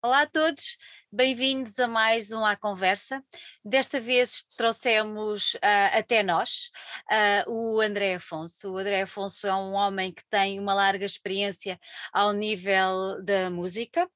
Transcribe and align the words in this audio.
Olá 0.00 0.22
a 0.22 0.26
todos, 0.28 0.76
bem-vindos 1.10 1.76
a 1.80 1.88
mais 1.88 2.30
um 2.30 2.44
À 2.44 2.54
Conversa. 2.54 3.20
Desta 3.64 4.00
vez 4.00 4.44
trouxemos 4.56 5.54
uh, 5.54 5.58
até 5.92 6.22
nós 6.22 6.70
uh, 7.10 7.50
o 7.50 7.80
André 7.80 8.14
Afonso. 8.14 8.70
O 8.70 8.78
André 8.78 9.02
Afonso 9.02 9.48
é 9.48 9.52
um 9.52 9.72
homem 9.72 10.12
que 10.12 10.22
tem 10.30 10.60
uma 10.60 10.72
larga 10.72 11.04
experiência 11.04 11.80
ao 12.12 12.32
nível 12.32 13.20
da 13.24 13.50
música, 13.50 14.08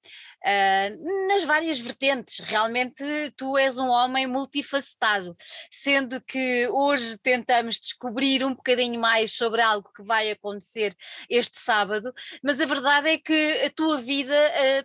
uh, 0.45 1.29
nas 1.29 1.45
várias 1.45 1.79
vertentes. 1.79 2.41
Realmente 2.41 3.05
tu 3.37 3.57
és 3.57 3.79
um 3.79 3.89
homem 3.89 4.27
multifacetado, 4.27 5.35
sendo 5.71 6.21
que 6.21 6.69
hoje 6.69 7.19
tentamos 7.19 7.81
descobrir 7.81 8.45
um 8.45 8.55
bocadinho 8.55 9.01
mais 9.01 9.33
sobre 9.33 9.61
algo 9.61 9.91
que 9.95 10.03
vai 10.03 10.31
acontecer 10.31 10.97
este 11.29 11.59
sábado, 11.59 12.13
mas 12.43 12.61
a 12.61 12.67
verdade 12.67 13.09
é 13.09 13.19
que 13.19 13.63
a 13.65 13.71
tua 13.71 13.99
vida 13.99 14.35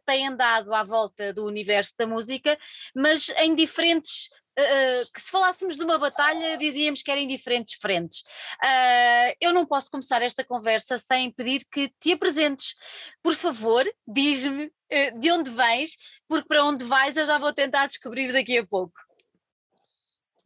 tem 0.06 0.28
andado 0.28 0.74
à 0.74 0.84
volta 0.84 1.34
do 1.34 1.46
universo 1.46 1.94
da 1.98 2.08
música, 2.08 2.58
mas 2.96 3.30
em 3.38 3.56
diferentes 3.56 4.30
Uh, 4.60 5.14
que 5.14 5.22
se 5.22 5.30
falássemos 5.30 5.78
de 5.78 5.84
uma 5.84 6.00
batalha 6.00 6.58
dizíamos 6.58 7.04
que 7.04 7.12
era 7.12 7.22
em 7.22 7.28
diferentes 7.28 7.76
frentes. 7.80 8.22
Uh, 8.64 9.36
eu 9.40 9.54
não 9.54 9.68
posso 9.68 9.92
começar 9.92 10.20
esta 10.24 10.44
conversa 10.44 10.98
sem 10.98 11.32
pedir 11.32 11.64
que 11.72 11.94
te 12.00 12.14
apresentes. 12.14 12.74
Por 13.22 13.36
favor, 13.36 13.86
diz-me 14.08 14.66
uh, 14.66 15.20
de 15.20 15.32
onde 15.32 15.52
vens, 15.52 15.92
porque 16.28 16.48
para 16.48 16.66
onde 16.66 16.84
vais 16.86 17.16
eu 17.18 17.26
já 17.28 17.38
vou 17.38 17.54
tentar 17.54 17.86
descobrir 17.86 18.34
daqui 18.34 18.58
a 18.58 18.66
pouco. 18.66 19.00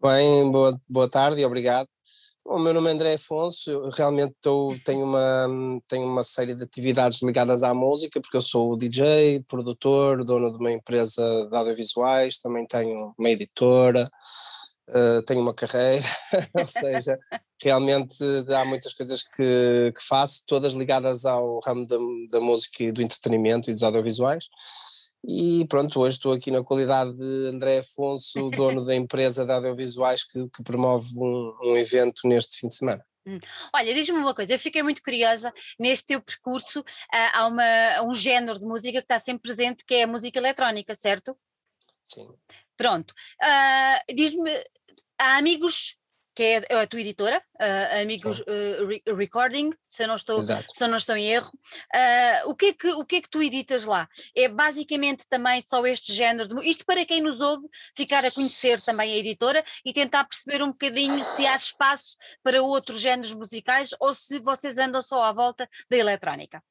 Bem, 0.01 0.51
boa, 0.51 0.81
boa 0.89 1.09
tarde 1.09 1.39
e 1.39 1.45
obrigado. 1.45 1.87
O 2.44 2.58
meu 2.58 2.73
nome 2.73 2.90
é 2.90 2.94
André 2.94 3.13
Afonso, 3.13 3.70
eu 3.70 3.90
realmente 3.90 4.36
tô, 4.41 4.76
tenho, 4.84 5.05
uma, 5.05 5.48
tenho 5.88 6.08
uma 6.08 6.23
série 6.23 6.55
de 6.55 6.63
atividades 6.63 7.22
ligadas 7.22 7.62
à 7.62 7.73
música, 7.73 8.20
porque 8.20 8.36
eu 8.36 8.41
sou 8.41 8.76
DJ, 8.76 9.44
produtor, 9.48 10.23
dono 10.26 10.52
de 10.52 10.58
uma 10.58 10.72
empresa 10.72 11.48
de 11.49 11.55
audiovisuais, 11.55 12.40
também 12.40 12.66
tenho 12.66 13.13
uma 13.18 13.30
editora, 13.30 14.12
uh, 14.90 15.21
tenho 15.24 15.40
uma 15.40 15.54
carreira, 15.54 16.04
ou 16.55 16.68
seja, 16.68 17.18
realmente 17.62 18.18
há 18.49 18.65
muitas 18.65 18.93
coisas 18.93 19.21
que, 19.21 19.93
que 19.96 20.04
faço, 20.04 20.41
todas 20.48 20.74
ligadas 20.74 21.26
ao 21.26 21.60
ramo 21.60 21.85
da, 21.85 21.98
da 22.32 22.41
música 22.41 22.84
e 22.84 22.91
do 22.91 23.04
entretenimento 23.04 23.70
e 23.70 23.74
dos 23.74 23.84
audiovisuais. 23.84 24.46
E 25.24 25.66
pronto, 25.68 26.00
hoje 26.00 26.16
estou 26.16 26.34
aqui 26.34 26.50
na 26.50 26.64
qualidade 26.64 27.14
de 27.14 27.48
André 27.48 27.80
Afonso, 27.80 28.50
dono 28.50 28.84
da 28.86 28.96
empresa 28.96 29.46
de 29.46 29.52
audiovisuais 29.52 30.24
que, 30.24 30.50
que 30.50 30.64
promove 30.64 31.08
um, 31.16 31.58
um, 31.64 31.77
evento 31.77 32.27
neste 32.27 32.58
fim 32.60 32.68
de 32.68 32.76
semana. 32.76 33.05
Hum. 33.26 33.40
Olha, 33.72 33.94
diz-me 33.94 34.18
uma 34.18 34.34
coisa, 34.34 34.54
eu 34.54 34.60
fiquei 34.60 34.82
muito 34.82 35.04
curiosa 35.04 35.54
neste 35.80 36.08
teu 36.08 36.22
percurso, 36.22 36.80
uh, 36.80 36.84
há 37.34 37.48
uma, 37.48 38.10
um 38.10 38.14
género 38.14 38.58
de 38.58 38.66
música 38.66 38.98
que 38.98 39.05
está 39.05 39.20
sempre 39.20 39.44
presente, 39.44 39.86
que 39.86 39.94
é 39.94 40.04
a 40.04 40.08
música 40.08 40.40
eletrónica, 40.40 40.96
certo? 40.96 41.38
Sim. 42.04 42.26
Pronto, 42.76 43.12
uh, 43.12 44.14
diz-me, 44.16 44.52
há 45.20 45.38
amigos 45.38 45.98
que 46.34 46.43
é 46.43 46.82
a 46.82 46.87
tua 46.87 47.01
editora, 47.01 47.41
uh, 47.60 48.01
Amigos 48.01 48.40
uh, 48.40 48.87
Re 48.87 49.04
Recording, 49.05 49.71
se 49.87 50.04
eu 50.04 50.07
não 50.07 50.15
estou, 50.15 50.40
se 50.40 50.87
não 50.87 50.96
estou 50.96 51.15
em 51.15 51.27
erro. 51.27 51.51
Uh, 51.93 52.49
o, 52.49 52.55
que 52.55 52.68
é 52.68 52.74
que, 52.74 52.87
o 52.90 53.05
que 53.05 53.15
é 53.18 53.21
que 53.21 53.29
tu 53.29 53.43
editas 53.43 53.84
lá? 53.84 54.07
É 54.35 54.48
basicamente 54.48 55.26
também 55.29 55.62
só 55.65 55.85
este 55.85 56.13
género, 56.13 56.48
de, 56.48 56.70
isto 56.70 56.85
para 56.85 57.05
quem 57.05 57.21
nos 57.21 57.41
ouve 57.41 57.68
ficar 57.96 58.24
a 58.24 58.32
conhecer 58.32 58.82
também 58.82 59.13
a 59.13 59.18
editora 59.18 59.63
e 59.85 59.91
tentar 59.91 60.24
perceber 60.24 60.63
um 60.63 60.71
bocadinho 60.71 61.21
se 61.24 61.46
há 61.46 61.55
espaço 61.55 62.15
para 62.41 62.62
outros 62.62 63.02
géneros 63.02 63.34
musicais 63.34 63.90
ou 63.99 64.13
se 64.13 64.40
vocês 64.40 64.78
andam 64.78 65.02
só 65.02 65.24
à 65.24 65.34
volta 65.34 65.68
da 65.90 65.97
eletrónica. 65.97 66.63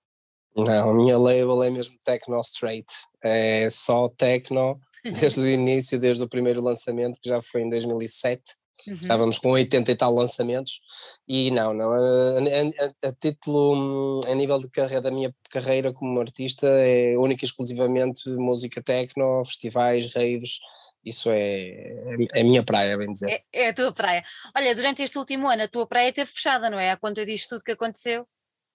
Não, 0.57 0.91
a 0.91 0.95
minha 0.95 1.17
label 1.17 1.63
é 1.63 1.71
mesmo 1.71 1.97
Techno 2.05 2.41
Straight, 2.41 2.93
é 3.23 3.69
só 3.71 4.09
Techno 4.09 4.81
desde 5.21 5.41
o 5.41 5.49
início, 5.49 5.99
desde 5.99 6.25
o 6.25 6.29
primeiro 6.29 6.61
lançamento 6.61 7.21
que 7.21 7.29
já 7.29 7.41
foi 7.41 7.63
em 7.63 7.69
2007 7.69 8.60
Uhum. 8.87 8.95
Estávamos 8.95 9.39
com 9.39 9.51
80 9.51 9.91
e 9.91 9.95
tal 9.95 10.15
lançamentos 10.15 10.81
e 11.29 11.51
não, 11.51 11.75
não, 11.75 11.93
a, 11.93 11.99
a, 11.99 13.09
a, 13.09 13.13
título, 13.13 14.21
a 14.27 14.35
nível 14.35 14.59
de 14.59 14.69
carreira 14.71 15.03
da 15.03 15.11
minha 15.11 15.35
carreira 15.51 15.93
como 15.93 16.21
artista 16.21 16.67
é 16.67 17.17
única 17.17 17.45
e 17.45 17.47
exclusivamente 17.47 18.29
música 18.31 18.83
techno, 18.83 19.45
festivais, 19.45 20.13
raves, 20.15 20.59
isso 21.05 21.31
é, 21.31 22.27
é 22.35 22.41
a 22.41 22.45
minha 22.45 22.63
praia, 22.63 22.97
bem 22.97 23.13
dizer. 23.13 23.31
É, 23.31 23.65
é, 23.65 23.69
a 23.69 23.75
tua 23.75 23.93
praia. 23.93 24.23
Olha, 24.57 24.75
durante 24.75 25.03
este 25.03 25.19
último 25.19 25.49
ano 25.49 25.63
a 25.63 25.69
tua 25.69 25.87
praia 25.87 26.11
esteve 26.11 26.31
fechada, 26.31 26.69
não 26.69 26.79
é? 26.79 26.91
A 26.91 26.97
conta 26.97 27.25
disto 27.25 27.51
tudo 27.51 27.65
que 27.65 27.73
aconteceu? 27.73 28.27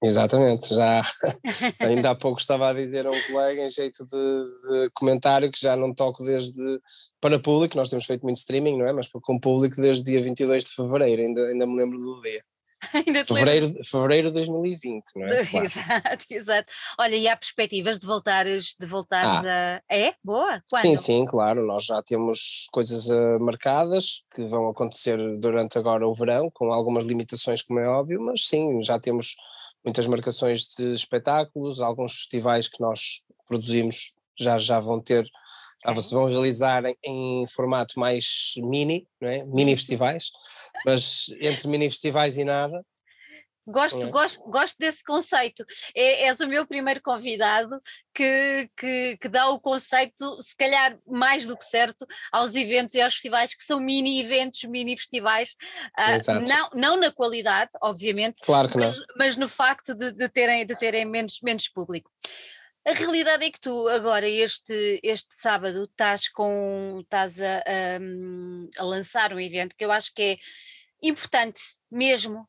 Exatamente, 0.03 0.75
já 0.75 1.01
ainda 1.79 2.11
há 2.11 2.15
pouco 2.15 2.39
estava 2.39 2.69
a 2.69 2.73
dizer 2.73 3.07
a 3.07 3.11
um 3.11 3.21
colega 3.27 3.63
em 3.63 3.69
jeito 3.69 4.05
de, 4.05 4.11
de, 4.13 4.89
comentário 4.93 5.51
que 5.51 5.59
já 5.59 5.75
não 5.75 5.93
toco 5.93 6.23
desde 6.23 6.79
para 7.21 7.39
público, 7.39 7.77
nós 7.77 7.89
temos 7.89 8.05
feito 8.05 8.21
muito 8.21 8.37
streaming, 8.37 8.77
não 8.77 8.87
é? 8.87 8.93
Mas 8.93 9.07
com 9.07 9.39
público 9.39 9.75
desde 9.77 10.03
dia 10.03 10.21
22 10.21 10.65
de 10.65 10.71
fevereiro, 10.75 11.21
ainda, 11.21 11.47
ainda 11.47 11.65
me 11.65 11.75
lembro 11.75 11.97
do 11.97 12.21
dia. 12.21 12.43
Ainda 12.93 13.25
fevereiro, 13.25 13.73
fevereiro 13.83 14.27
de 14.27 14.33
2020, 14.35 15.03
não 15.15 15.25
é? 15.25 15.45
Claro. 15.45 15.65
Exato, 15.65 16.25
exato. 16.29 16.73
Olha, 16.99 17.15
e 17.15 17.27
há 17.27 17.35
perspectivas 17.35 17.99
de 17.99 18.05
voltares, 18.05 18.75
de 18.79 18.85
voltares 18.85 19.45
ah. 19.45 19.81
a. 19.89 19.95
É? 19.95 20.13
Boa? 20.23 20.61
Quando? 20.69 20.81
Sim, 20.81 20.95
sim, 20.95 21.25
claro. 21.25 21.65
Nós 21.65 21.85
já 21.85 22.01
temos 22.03 22.67
coisas 22.71 23.07
uh, 23.07 23.39
marcadas 23.39 24.23
que 24.33 24.45
vão 24.47 24.69
acontecer 24.69 25.17
durante 25.39 25.77
agora 25.77 26.07
o 26.07 26.13
verão, 26.13 26.49
com 26.53 26.71
algumas 26.71 27.05
limitações, 27.05 27.61
como 27.61 27.79
é 27.79 27.87
óbvio, 27.87 28.21
mas 28.21 28.45
sim, 28.47 28.81
já 28.81 28.99
temos 28.99 29.35
muitas 29.85 30.07
marcações 30.07 30.67
de 30.75 30.93
espetáculos, 30.93 31.79
alguns 31.79 32.13
festivais 32.13 32.67
que 32.67 32.81
nós 32.81 33.21
produzimos 33.47 34.13
já, 34.37 34.57
já 34.57 34.79
vão 34.79 34.99
ter, 34.99 35.25
já 35.85 36.01
se 36.01 36.13
vão 36.13 36.25
realizar 36.25 36.83
em, 36.85 36.95
em, 37.05 37.47
formato 37.47 37.99
mais 37.99 38.53
mini, 38.57 39.07
não 39.21 39.29
é? 39.29 39.43
mini 39.45 39.71
uhum. 39.71 39.77
festivais, 39.77 40.31
mas 40.85 41.27
entre 41.39 41.67
mini 41.67 41.89
festivais 41.89 42.37
e 42.37 42.43
nada, 42.43 42.83
Gosto, 43.67 44.05
é? 44.05 44.09
gosto, 44.09 44.39
gosto 44.43 44.77
desse 44.77 45.03
conceito. 45.03 45.65
É, 45.95 46.27
és 46.27 46.39
o 46.39 46.47
meu 46.47 46.67
primeiro 46.67 47.01
convidado 47.01 47.81
que, 48.13 48.69
que, 48.77 49.17
que, 49.17 49.27
dá 49.27 49.49
o 49.49 49.59
conceito, 49.59 50.39
se 50.41 50.55
calhar 50.55 50.97
mais 51.07 51.47
do 51.47 51.57
que 51.57 51.65
certo, 51.65 52.05
aos 52.31 52.53
eventos 52.55 52.93
e 52.95 53.01
aos 53.01 53.13
festivais, 53.13 53.55
que 53.55 53.63
são 53.63 53.79
mini 53.79 54.21
eventos, 54.21 54.63
mini 54.63 54.95
festivais, 54.95 55.55
uh, 55.97 56.47
não, 56.47 56.69
não 56.73 56.97
na 56.97 57.11
qualidade, 57.11 57.71
obviamente, 57.81 58.39
claro 58.41 58.69
que 58.69 58.77
mas, 58.77 58.97
não. 58.97 59.05
mas 59.17 59.35
no 59.35 59.49
facto 59.49 59.95
de, 59.95 60.11
de, 60.11 60.29
terem, 60.29 60.65
de 60.65 60.75
terem 60.77 61.05
menos, 61.05 61.39
menos 61.41 61.67
público. 61.67 62.11
A 62.87 62.91
realidade 62.91 63.43
é 63.43 63.49
que 63.49 63.59
tu 63.59 63.87
agora, 63.87 64.29
este, 64.29 64.99
este 65.01 65.33
sábado, 65.33 65.85
estás, 65.85 66.29
com, 66.29 66.99
estás 67.01 67.41
a, 67.41 67.57
a, 67.57 68.81
a 68.81 68.83
lançar 68.83 69.33
um 69.33 69.39
evento 69.39 69.75
que 69.75 69.83
eu 69.83 69.91
acho 69.91 70.13
que 70.13 70.21
é 70.21 70.37
importante 71.01 71.59
mesmo 71.91 72.47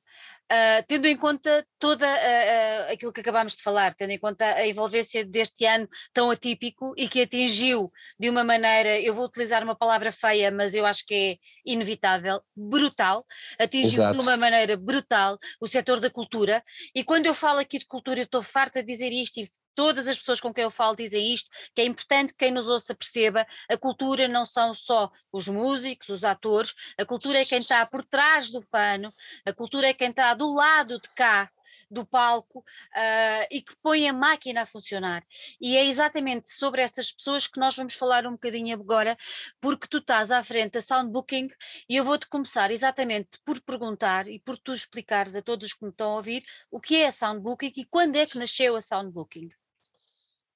Uh, 0.52 0.84
tendo 0.86 1.06
em 1.06 1.16
conta 1.16 1.66
toda 1.76 2.06
uh, 2.06 2.10
uh, 2.10 2.92
aquilo 2.92 3.12
que 3.12 3.20
acabámos 3.20 3.56
de 3.56 3.62
falar, 3.62 3.94
tendo 3.94 4.10
em 4.10 4.18
conta 4.18 4.44
a 4.44 4.64
envolvência 4.64 5.24
deste 5.24 5.64
ano 5.64 5.88
tão 6.12 6.30
atípico 6.30 6.94
e 6.96 7.08
que 7.08 7.22
atingiu 7.22 7.90
de 8.16 8.30
uma 8.30 8.44
maneira, 8.44 9.00
eu 9.00 9.12
vou 9.12 9.24
utilizar 9.24 9.64
uma 9.64 9.74
palavra 9.74 10.12
feia, 10.12 10.52
mas 10.52 10.72
eu 10.72 10.86
acho 10.86 11.04
que 11.04 11.14
é 11.14 11.36
inevitável, 11.64 12.40
brutal, 12.54 13.26
atingiu 13.58 14.04
Exato. 14.04 14.18
de 14.18 14.22
uma 14.22 14.36
maneira 14.36 14.76
brutal 14.76 15.36
o 15.60 15.66
setor 15.66 15.98
da 15.98 16.10
cultura, 16.10 16.62
e 16.94 17.02
quando 17.02 17.26
eu 17.26 17.34
falo 17.34 17.58
aqui 17.58 17.80
de 17.80 17.86
cultura, 17.86 18.20
eu 18.20 18.24
estou 18.24 18.42
farta 18.42 18.80
de 18.80 18.86
dizer 18.86 19.12
isto 19.12 19.40
e 19.40 19.48
todas 19.76 20.08
as 20.08 20.18
pessoas 20.18 20.40
com 20.40 20.52
quem 20.52 20.64
eu 20.64 20.70
falo 20.70 20.96
dizem 20.96 21.32
isto, 21.32 21.48
que 21.74 21.82
é 21.82 21.84
importante 21.84 22.32
que 22.32 22.38
quem 22.38 22.50
nos 22.50 22.68
ouça 22.68 22.94
perceba, 22.94 23.46
a 23.68 23.76
cultura 23.76 24.26
não 24.26 24.44
são 24.44 24.74
só 24.74 25.10
os 25.30 25.46
músicos, 25.46 26.08
os 26.08 26.24
atores, 26.24 26.74
a 26.98 27.04
cultura 27.04 27.38
é 27.38 27.44
quem 27.44 27.58
está 27.58 27.86
por 27.86 28.04
trás 28.04 28.50
do 28.50 28.66
pano, 28.66 29.12
a 29.44 29.52
cultura 29.52 29.88
é 29.88 29.94
quem 29.94 30.10
está 30.10 30.34
do 30.34 30.52
lado 30.52 30.98
de 30.98 31.08
cá 31.10 31.50
do 31.90 32.06
palco 32.06 32.60
uh, 32.60 33.46
e 33.50 33.60
que 33.60 33.74
põe 33.82 34.08
a 34.08 34.12
máquina 34.12 34.62
a 34.62 34.66
funcionar. 34.66 35.24
E 35.60 35.76
é 35.76 35.84
exatamente 35.84 36.52
sobre 36.52 36.82
essas 36.82 37.12
pessoas 37.12 37.46
que 37.46 37.60
nós 37.60 37.76
vamos 37.76 37.94
falar 37.94 38.26
um 38.26 38.32
bocadinho 38.32 38.74
agora, 38.74 39.16
porque 39.60 39.86
tu 39.86 39.98
estás 39.98 40.30
à 40.30 40.42
frente 40.42 40.72
da 40.72 40.80
Soundbooking 40.80 41.48
e 41.88 41.96
eu 41.96 42.04
vou-te 42.04 42.28
começar 42.28 42.70
exatamente 42.70 43.38
por 43.44 43.60
perguntar 43.60 44.28
e 44.28 44.40
por 44.40 44.56
tu 44.58 44.72
explicares 44.72 45.36
a 45.36 45.42
todos 45.42 45.72
que 45.72 45.84
me 45.84 45.90
estão 45.90 46.12
a 46.12 46.16
ouvir 46.16 46.44
o 46.70 46.80
que 46.80 46.96
é 46.96 47.06
a 47.06 47.12
Soundbooking 47.12 47.72
e 47.76 47.84
quando 47.84 48.16
é 48.16 48.26
que 48.26 48.38
nasceu 48.38 48.76
a 48.76 48.80
Soundbooking. 48.80 49.50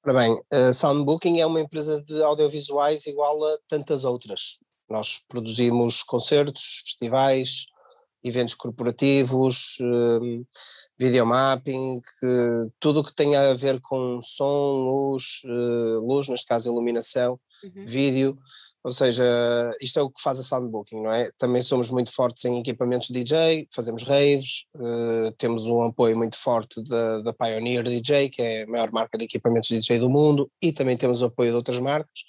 Ora 0.03 0.19
bem, 0.19 0.41
a 0.51 0.73
Soundbooking 0.73 1.41
é 1.41 1.47
uma 1.47 1.61
empresa 1.61 2.03
de 2.03 2.23
audiovisuais 2.23 3.07
igual 3.07 3.45
a 3.45 3.59
tantas 3.69 4.03
outras. 4.03 4.59
Nós 4.89 5.21
produzimos 5.29 6.03
concertos, 6.03 6.81
festivais, 6.85 7.67
eventos 8.25 8.55
corporativos, 8.55 9.77
um, 9.81 10.45
videomapping, 10.99 11.99
uh, 11.99 12.73
tudo 12.81 13.01
o 13.01 13.05
que 13.05 13.15
tenha 13.15 13.51
a 13.51 13.55
ver 13.55 13.79
com 13.83 14.21
som, 14.23 14.85
luz, 14.85 15.43
uh, 15.45 16.01
luz, 16.01 16.29
neste 16.29 16.47
caso 16.47 16.71
iluminação, 16.71 17.39
uhum. 17.63 17.85
vídeo, 17.87 18.39
Ou 18.83 18.91
seja, 18.91 19.23
isto 19.81 19.99
é 19.99 20.03
o 20.03 20.11
que 20.11 20.23
faz 20.23 20.41
a 20.41 20.43
Soundbooking, 20.43 21.03
não 21.03 21.13
é? 21.13 21.31
Também 21.37 21.61
somos 21.61 21.91
muito 21.91 22.13
fortes 22.15 22.47
em 22.47 22.59
equipamentos 22.59 23.11
DJ, 23.11 23.69
fazemos 23.71 24.03
raves, 24.03 24.65
uh, 24.75 25.31
temos 25.37 25.67
um 25.67 25.83
apoio 25.83 26.17
muito 26.17 26.39
forte 26.39 26.83
da, 26.85 27.21
da 27.21 27.33
Pioneer 27.33 27.83
DJ, 27.83 28.31
que 28.31 28.41
é 28.41 28.63
a 28.63 28.67
maior 28.67 28.91
marca 28.91 29.19
de 29.19 29.27
equipamentos 29.27 29.69
DJ 29.69 29.99
do 29.99 30.09
mundo, 30.09 30.51
e 30.63 30.73
também 30.73 30.97
temos 30.97 31.21
o 31.21 31.27
apoio 31.27 31.51
de 31.51 31.57
outras 31.57 31.79
marcas. 31.79 32.21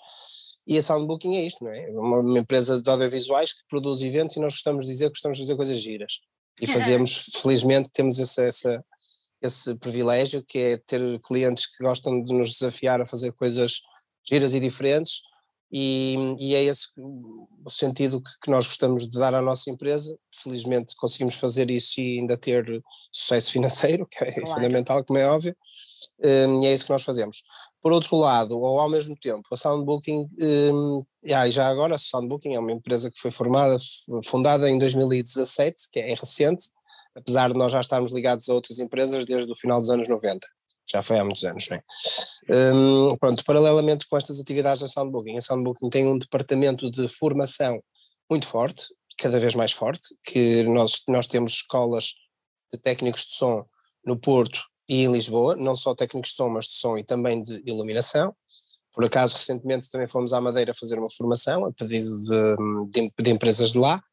E 0.68 0.77
a 0.77 0.81
Soundbooking 0.81 1.38
é 1.38 1.45
isto, 1.45 1.63
não 1.63 1.71
é? 1.71 1.89
Uma, 1.89 2.19
uma 2.19 2.39
empresa 2.39 2.81
de 2.81 2.89
audiovisuais 2.89 3.53
que 3.53 3.63
produz 3.69 4.01
eventos 4.01 4.36
e 4.36 4.42
nós 4.42 4.51
gostamos 4.51 4.86
de 4.86 4.92
dizer 4.92 5.06
que 5.06 5.12
gostamos 5.12 5.38
de 5.38 5.45
fazer 5.45 5.56
coisas 5.56 5.77
giras. 5.77 6.19
E 6.59 6.68
fazemos, 6.68 7.31
felizmente, 7.42 7.92
temos 7.94 8.19
essa, 8.19 8.44
essa, 8.44 8.86
esse 9.42 9.74
privilégio 9.75 10.44
que 10.45 10.59
é 10.59 10.77
ter 10.77 11.18
clientes 11.21 11.65
que 11.65 11.81
gostam 11.81 12.21
de 12.21 12.33
nos 12.33 12.51
desafiar 12.51 13.00
a 13.00 13.06
fazer 13.06 13.31
coisas 13.31 13.80
giras 14.30 14.53
e 14.53 14.59
diferentes 14.59 15.21
e, 15.71 16.35
e 16.38 16.53
é 16.53 16.63
esse 16.63 16.89
o 16.97 17.69
sentido 17.69 18.21
que, 18.21 18.29
que, 18.44 18.51
nós 18.51 18.65
gostamos 18.65 19.09
de 19.09 19.18
dar 19.18 19.33
à 19.33 19.41
nossa 19.41 19.69
empresa. 19.69 20.18
Felizmente 20.44 20.95
conseguimos 20.97 21.35
fazer 21.35 21.71
isso 21.71 22.01
e 22.01 22.19
ainda 22.19 22.38
ter 22.38 22.83
sucesso 23.12 23.51
financeiro, 23.53 24.06
que 24.06 24.23
é 24.23 24.31
claro. 24.31 24.47
fundamental, 24.47 25.03
como 25.06 25.19
é 25.19 25.27
óbvio, 25.27 25.56
um, 26.23 26.62
e 26.62 26.65
é 26.65 26.73
isso 26.73 26.85
que 26.85 26.91
nós 26.91 27.03
fazemos. 27.03 27.44
Por 27.81 27.94
outro 27.94 28.18
lado, 28.18 28.59
ou 28.59 28.79
ao 28.79 28.89
mesmo 28.89 29.15
tempo, 29.15 29.47
a 29.51 29.56
Soundbooking, 29.56 30.27
um, 30.73 31.06
ah, 31.33 31.50
já 31.50 31.68
agora, 31.68 31.95
a 31.95 31.97
Soundbooking 31.97 32.53
é 32.53 32.59
uma 32.59 32.71
empresa 32.71 33.09
que 33.09 33.19
foi 33.19 33.31
formada, 33.31 33.77
fundada 34.25 34.69
em 34.69 34.77
2017, 34.77 35.89
que 35.91 36.00
é 36.00 36.13
recente, 36.13 36.65
apesar 37.15 37.51
de 37.51 37.57
nós 37.57 37.71
já 37.71 37.79
estarmos 37.79 38.12
ligados 38.12 38.50
a 38.50 38.53
outras 38.53 38.79
empresas 38.79 39.25
desde 39.25 39.51
o 39.51 39.56
final 39.56 39.79
dos 39.79 39.89
anos 39.89 40.07
90 40.07 40.45
já 40.91 41.01
foi 41.01 41.17
há 41.17 41.23
muitos 41.23 41.43
anos, 41.43 41.67
não 41.69 41.77
é? 41.77 42.73
Um, 42.73 43.17
pronto, 43.17 43.43
paralelamente 43.45 44.05
com 44.07 44.17
estas 44.17 44.39
atividades 44.39 44.81
da 44.81 44.88
Soundbooking, 44.88 45.38
a 45.38 45.41
Soundbooking 45.41 45.89
tem 45.89 46.07
um 46.07 46.17
departamento 46.17 46.89
de 46.91 47.07
formação 47.07 47.81
muito 48.29 48.47
forte, 48.47 48.85
cada 49.17 49.39
vez 49.39 49.55
mais 49.55 49.71
forte, 49.71 50.15
que 50.23 50.63
nós, 50.63 51.03
nós 51.07 51.27
temos 51.27 51.53
escolas 51.53 52.13
de 52.71 52.79
técnicos 52.79 53.25
de 53.25 53.35
som 53.35 53.65
no 54.05 54.17
Porto 54.17 54.61
e 54.88 55.03
em 55.03 55.11
Lisboa, 55.11 55.55
não 55.55 55.75
só 55.75 55.93
técnicos 55.93 56.31
de 56.31 56.35
som, 56.38 56.49
mas 56.49 56.65
de 56.65 56.73
som 56.73 56.97
e 56.97 57.03
também 57.03 57.41
de 57.41 57.61
iluminação. 57.65 58.35
Por 58.93 59.05
acaso, 59.05 59.35
recentemente 59.35 59.89
também 59.89 60.07
fomos 60.07 60.33
à 60.33 60.41
Madeira 60.41 60.73
fazer 60.73 60.99
uma 60.99 61.09
formação 61.09 61.65
a 61.65 61.71
pedido 61.71 62.09
de, 62.09 63.01
de, 63.01 63.13
de 63.17 63.29
empresas 63.29 63.71
de 63.71 63.77
lá. 63.77 64.03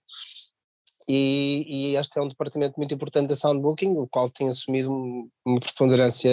E, 1.08 1.64
e, 1.66 1.96
este 1.96 2.19
é 2.19 2.22
um 2.22 2.28
departamento 2.28 2.75
muito 2.76 2.94
importante 2.94 3.28
da 3.28 3.34
Soundbooking, 3.34 3.96
o 3.96 4.06
qual 4.06 4.28
tem 4.28 4.49
assumido 4.49 4.90
uma 5.46 5.58
preponderância 5.58 6.31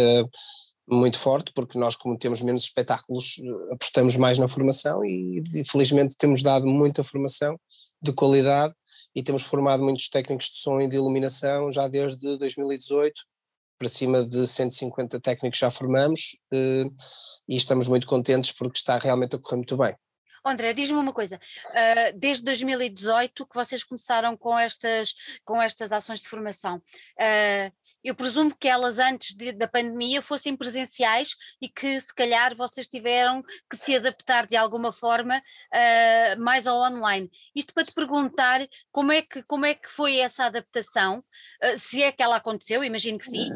muito 0.88 1.18
forte, 1.18 1.52
porque 1.54 1.80
nós, 1.80 1.96
como 1.96 2.18
temos 2.18 2.42
menos 2.42 2.64
espetáculos, 2.64 3.36
apostamos 3.72 4.18
mais 4.18 4.38
na 4.38 4.48
formação 4.48 5.04
e, 5.04 5.42
e 5.54 5.64
felizmente 5.64 6.18
temos 6.18 6.42
dado 6.42 6.68
muita 6.68 7.04
formação 7.04 7.60
de 8.02 8.14
qualidade 8.14 8.74
e 9.16 9.24
temos 9.24 9.44
formado 9.44 9.82
muitos 9.82 10.10
técnicos 10.10 10.48
de 10.48 10.58
som 10.58 10.82
e 10.82 10.90
de 10.90 10.98
iluminação 10.98 11.72
já 11.72 11.88
desde 11.88 12.38
2018, 12.38 13.14
para 13.80 13.90
cima 13.90 14.24
de 14.24 14.46
150 14.46 15.20
técnicos 15.20 15.60
já 15.60 15.72
formamos 15.72 16.38
eh, 16.52 16.86
e 17.48 17.58
estamos 17.58 17.88
muito 17.88 18.08
contentes 18.08 18.52
porque 18.52 18.78
está 18.78 18.98
realmente 18.98 19.36
a 19.36 19.40
correr 19.40 19.58
muito 19.58 19.78
bem. 19.78 19.96
André, 20.46 20.74
diz-me 20.74 21.00
uma 21.00 21.12
coisa, 21.12 21.38
uh, 21.38 22.20
desde 22.20 22.44
2018 22.44 23.48
que 23.48 23.56
vocês 23.56 23.84
começaram 23.84 24.38
com 24.38 24.58
estas, 24.58 25.16
com 25.44 25.60
estas 25.60 25.92
ações 25.92 26.20
de 26.20 26.30
formação, 26.30 26.78
uh, 26.78 27.76
eu 28.04 28.14
presumo 28.14 28.56
que 28.56 28.68
elas 28.68 29.00
antes 29.00 29.36
de, 29.36 29.52
da 29.52 29.68
pandemia 29.68 30.22
fossem 30.22 30.56
presenciais 30.56 31.36
e 31.60 31.68
que 31.68 32.00
se 32.00 32.14
calhar 32.14 32.56
vocês 32.56 32.88
tiveram 32.88 33.42
que 33.70 33.76
se 33.76 33.96
adaptar 33.96 34.46
de 34.46 34.56
alguma 34.56 34.94
forma 34.94 35.40
uh, 35.40 36.40
mais 36.40 36.68
ao 36.68 36.80
online. 36.80 37.30
Isto 37.56 37.74
para 37.74 37.86
te 37.86 37.94
perguntar 37.94 38.68
como 38.92 39.12
é 39.12 39.24
que, 39.24 39.42
como 39.44 39.66
é 39.66 39.74
que 39.74 39.90
foi 39.90 40.18
essa 40.18 40.46
adaptação, 40.46 41.24
se 41.78 42.04
é 42.04 42.12
que 42.12 42.22
ela 42.22 42.36
aconteceu, 42.36 42.84
imagino 42.84 43.18
que 43.18 43.26
sim. 43.26 43.50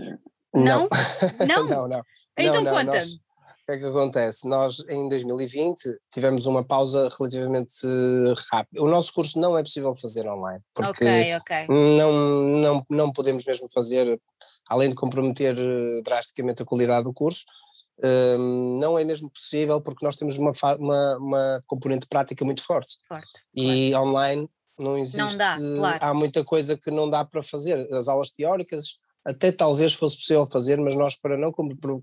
Não? 0.54 0.64
Não? 0.64 0.90
não? 1.48 1.68
não, 1.68 1.88
não. 1.88 2.04
Então 2.36 2.66
conta-me 2.66 3.29
que 3.70 3.76
é 3.76 3.78
que 3.78 3.86
acontece? 3.86 4.48
Nós, 4.48 4.80
em 4.90 5.08
2020, 5.08 5.98
tivemos 6.12 6.46
uma 6.46 6.64
pausa 6.64 7.10
relativamente 7.18 7.72
rápida. 8.52 8.82
O 8.82 8.90
nosso 8.90 9.14
curso 9.14 9.40
não 9.40 9.58
é 9.58 9.62
possível 9.62 9.94
fazer 9.94 10.28
online, 10.28 10.62
porque 10.74 10.92
okay, 10.92 11.36
okay. 11.38 11.68
Não, 11.68 12.12
não, 12.62 12.86
não 12.90 13.12
podemos 13.12 13.46
mesmo 13.46 13.68
fazer, 13.72 14.20
além 14.68 14.90
de 14.90 14.96
comprometer 14.96 15.56
eh, 15.60 16.02
drasticamente 16.04 16.64
a 16.64 16.66
qualidade 16.66 17.04
do 17.04 17.14
curso, 17.14 17.46
um, 18.40 18.80
não 18.80 18.98
é 18.98 19.04
mesmo 19.04 19.30
possível 19.30 19.82
porque 19.82 20.06
nós 20.06 20.16
temos 20.16 20.38
uma, 20.38 20.54
uma, 20.80 21.18
uma 21.18 21.64
componente 21.68 22.08
prática 22.08 22.46
muito 22.46 22.64
forte. 22.64 22.98
forte 23.08 23.28
e 23.54 23.92
claro. 23.92 24.08
online 24.08 24.50
não 24.80 24.98
existe, 24.98 25.20
não 25.20 25.38
dá, 25.38 25.58
claro. 25.58 26.00
há 26.02 26.14
muita 26.14 26.44
coisa 26.44 26.78
que 26.78 26.90
não 26.90 27.10
dá 27.10 27.26
para 27.26 27.44
fazer. 27.44 27.78
As 27.94 28.08
aulas 28.08 28.32
teóricas 28.32 28.98
até 29.26 29.52
talvez 29.52 29.94
fosse 29.94 30.16
possível 30.16 30.48
fazer, 30.48 30.80
mas 30.80 30.96
nós 30.96 31.16
para 31.16 31.38
não 31.38 31.52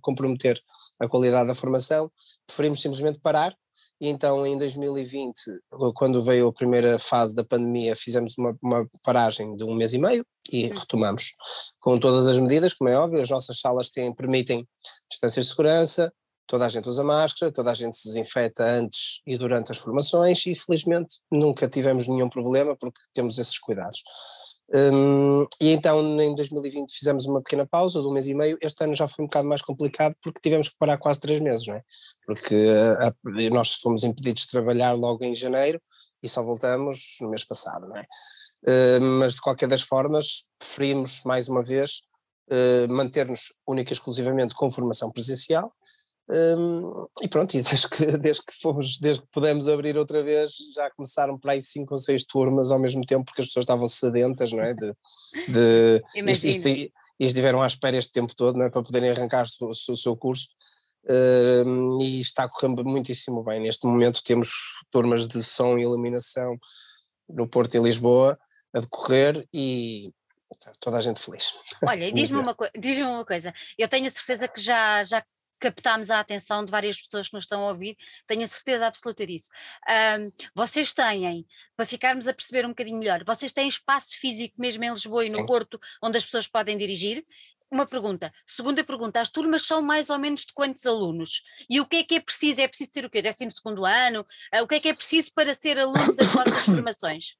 comprometer 0.01 0.63
a 1.01 1.09
qualidade 1.09 1.49
da 1.49 1.55
formação, 1.55 2.11
preferimos 2.47 2.81
simplesmente 2.81 3.21
parar. 3.21 3.55
E 4.01 4.09
então, 4.09 4.47
em 4.47 4.59
2020, 4.59 5.35
quando 5.95 6.21
veio 6.21 6.49
a 6.49 6.53
primeira 6.53 6.99
fase 6.99 7.35
da 7.35 7.43
pandemia, 7.43 7.97
fizemos 7.97 8.37
uma, 8.37 8.57
uma 8.63 8.87
paragem 9.03 9.57
de 9.57 9.65
um 9.65 9.75
mês 9.75 9.95
e 9.95 9.99
meio 9.99 10.25
e 10.53 10.67
retomamos 10.67 11.31
com 11.81 11.99
todas 11.99 12.29
as 12.29 12.39
medidas, 12.39 12.75
como 12.75 12.91
é 12.91 12.99
óbvio. 12.99 13.21
As 13.21 13.31
nossas 13.31 13.59
salas 13.59 13.89
têm, 13.89 14.15
permitem 14.15 14.69
distâncias 15.11 15.47
de 15.47 15.51
segurança, 15.51 16.13
toda 16.47 16.67
a 16.67 16.69
gente 16.69 16.89
usa 16.89 17.03
máscara, 17.03 17.53
toda 17.53 17.71
a 17.71 17.75
gente 17.75 17.97
se 17.97 18.09
desinfeta 18.09 18.65
antes 18.65 19.23
e 19.27 19.37
durante 19.37 19.73
as 19.73 19.79
formações 19.79 20.45
e 20.47 20.55
felizmente 20.55 21.15
nunca 21.31 21.69
tivemos 21.69 22.07
nenhum 22.07 22.29
problema 22.29 22.77
porque 22.77 23.01
temos 23.15 23.39
esses 23.39 23.59
cuidados. 23.59 24.03
Um, 24.75 25.47
e 25.61 25.71
então 25.71 26.01
em 26.21 26.35
2020 26.35 26.93
fizemos 26.93 27.25
uma 27.27 27.41
pequena 27.41 27.65
pausa 27.65 28.01
de 28.01 28.07
um 28.07 28.13
mês 28.13 28.27
e 28.27 28.35
meio. 28.35 28.59
Este 28.61 28.83
ano 28.83 28.95
já 28.95 29.07
foi 29.07 29.25
um 29.25 29.29
bocado 29.29 29.49
mais 29.49 29.63
complicado 29.63 30.17
porque 30.21 30.41
tivemos 30.41 30.69
que 30.69 30.77
parar 30.79 30.99
quase 30.99 31.21
três 31.21 31.41
meses, 31.41 31.67
não 31.67 31.77
é? 31.77 31.83
Porque 32.27 32.69
a, 32.99 33.09
a, 33.09 33.51
nós 33.51 33.75
fomos 33.75 34.03
impedidos 34.03 34.43
de 34.43 34.51
trabalhar 34.51 34.93
logo 34.93 35.25
em 35.25 35.35
janeiro 35.35 35.81
e 36.23 36.29
só 36.29 36.43
voltamos 36.43 37.17
no 37.21 37.31
mês 37.31 37.45
passado, 37.45 37.87
não 37.87 37.97
é? 37.97 38.03
Uh, 38.67 39.01
mas 39.01 39.35
de 39.35 39.41
qualquer 39.41 39.69
das 39.69 39.83
formas, 39.83 40.49
preferimos 40.59 41.23
mais 41.25 41.49
uma 41.49 41.63
vez 41.63 42.03
uh, 42.51 42.93
manter-nos 42.93 43.53
única 43.67 43.93
e 43.93 43.95
exclusivamente 43.95 44.55
com 44.55 44.71
formação 44.71 45.13
presencial 45.13 45.73
um, 46.29 47.07
e 47.23 47.29
pronto, 47.29 47.57
e 47.57 47.63
desde 47.63 47.89
que, 47.89 48.05
desde 48.19 48.45
que 48.45 48.53
fomos, 48.61 48.99
desde 48.99 49.23
que 49.23 49.29
pudemos 49.31 49.69
abrir 49.69 49.97
outra 49.97 50.23
vez, 50.23 50.53
já 50.75 50.91
começaram 50.91 51.39
por 51.39 51.51
aí 51.51 51.63
cinco 51.63 51.95
ou 51.95 51.99
seis 51.99 52.25
turmas 52.25 52.71
ao 52.71 52.79
mesmo 52.79 53.05
tempo, 53.05 53.25
porque 53.25 53.43
as 53.43 53.49
pessoas 53.49 53.65
estavam 53.65 53.87
sedentas, 53.87 54.53
não 54.53 54.63
é? 54.63 54.75
De, 54.75 54.95
de 55.49 56.03
isto, 56.33 56.47
isto, 56.49 56.69
e 56.69 56.93
estiveram 57.19 57.63
à 57.63 57.67
espera 57.67 57.97
este 57.97 58.13
tempo 58.13 58.35
todo, 58.35 58.59
não 58.59 58.67
é? 58.67 58.71
Para 58.71 58.83
poderem 58.83 59.11
arrancar 59.11 59.47
o, 59.61 59.67
o, 59.67 59.71
o 59.71 59.97
seu 59.97 60.17
curso. 60.17 60.49
Um, 61.09 62.03
e 62.03 62.21
está 62.21 62.49
correndo 62.49 62.85
muitíssimo 62.85 63.43
bem. 63.45 63.61
Neste 63.61 63.87
momento 63.87 64.25
temos 64.25 64.51
turmas 64.91 65.29
de 65.29 65.41
som 65.41 65.79
e 65.79 65.83
iluminação 65.83 66.59
no 67.29 67.49
Porto 67.49 67.77
e 67.77 67.81
Lisboa 67.81 68.37
a 68.75 68.81
decorrer 68.81 69.47
e 69.55 70.13
toda 70.81 70.99
a 70.99 71.01
gente 71.01 71.21
feliz. 71.21 71.53
Olha, 71.87 72.11
diz-me 72.13 72.41
uma, 72.41 72.57
diz 72.77 72.99
uma 72.99 73.25
coisa, 73.25 73.55
eu 73.79 73.89
tenho 73.89 74.07
a 74.07 74.11
certeza 74.11 74.49
que 74.49 74.61
já, 74.61 75.05
já 75.05 75.25
captámos 75.59 76.11
a 76.11 76.21
atenção 76.21 76.65
de 76.65 76.71
várias 76.71 77.01
pessoas 77.01 77.29
que 77.29 77.35
nos 77.35 77.45
estão 77.45 77.63
a 77.63 77.71
ouvir, 77.71 77.97
tenho 78.27 78.43
a 78.43 78.47
certeza 78.47 78.87
absoluta 78.87 79.27
disso. 79.27 79.51
Um, 79.89 80.33
vocês 80.55 80.93
têm, 80.93 81.47
para 81.77 81.87
ficarmos 81.87 82.29
a 82.29 82.35
perceber 82.35 82.65
um 82.65 82.71
bocadinho 82.71 82.99
melhor, 82.99 83.25
vocês 83.25 83.53
têm 83.53 83.69
espaço 83.69 84.19
físico 84.19 84.55
mesmo 84.59 84.85
em 84.85 84.91
Lisboa 84.91 85.25
e 85.25 85.29
no 85.29 85.39
Sim. 85.39 85.47
Porto 85.47 85.81
onde 86.03 86.19
as 86.19 86.25
pessoas 86.25 86.47
podem 86.47 86.77
dirigir? 86.77 87.25
Uma 87.71 87.87
pergunta. 87.87 88.33
Segunda 88.47 88.85
pergunta, 88.85 89.21
as 89.21 89.29
turmas 89.29 89.63
são 89.63 89.83
mais 89.83 90.09
ou 90.09 90.19
menos 90.19 90.43
de 90.43 90.53
quantos 90.53 90.87
alunos? 90.87 91.43
E 91.69 91.81
o 91.81 91.87
que 91.87 91.97
é 91.97 92.05
que 92.05 92.15
é 92.15 92.21
preciso? 92.21 92.61
É 92.61 92.69
preciso 92.69 92.93
ter 92.93 93.05
o 93.05 93.11
quê? 93.11 93.21
Décimo 93.21 93.51
segundo 93.51 93.85
ano? 93.85 94.25
Uh, 94.55 94.63
o 94.63 94.69
que 94.69 94.77
é 94.77 94.81
que 94.81 94.89
é 94.89 94.95
preciso 94.95 95.33
para 95.35 95.53
ser 95.53 95.79
aluno 95.79 96.15
das 96.15 96.33
vossas 96.33 96.61
formações? 96.65 97.35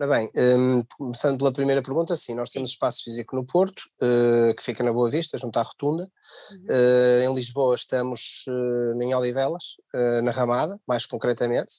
Ora 0.00 0.18
bem, 0.18 0.28
um, 0.36 0.82
começando 0.98 1.38
pela 1.38 1.52
primeira 1.52 1.80
pergunta, 1.80 2.16
sim, 2.16 2.34
nós 2.34 2.50
temos 2.50 2.70
espaço 2.70 3.04
físico 3.04 3.36
no 3.36 3.46
Porto, 3.46 3.84
uh, 4.02 4.52
que 4.56 4.62
fica 4.62 4.82
na 4.82 4.92
Boa 4.92 5.08
Vista, 5.08 5.38
junto 5.38 5.56
à 5.56 5.62
Rotunda. 5.62 6.10
Uhum. 6.50 6.66
Uh, 6.68 7.22
em 7.22 7.34
Lisboa 7.34 7.76
estamos 7.76 8.44
uh, 8.48 9.00
em 9.00 9.14
Odivelas, 9.14 9.76
na 10.24 10.32
Ramada, 10.32 10.80
mais 10.84 11.06
concretamente. 11.06 11.74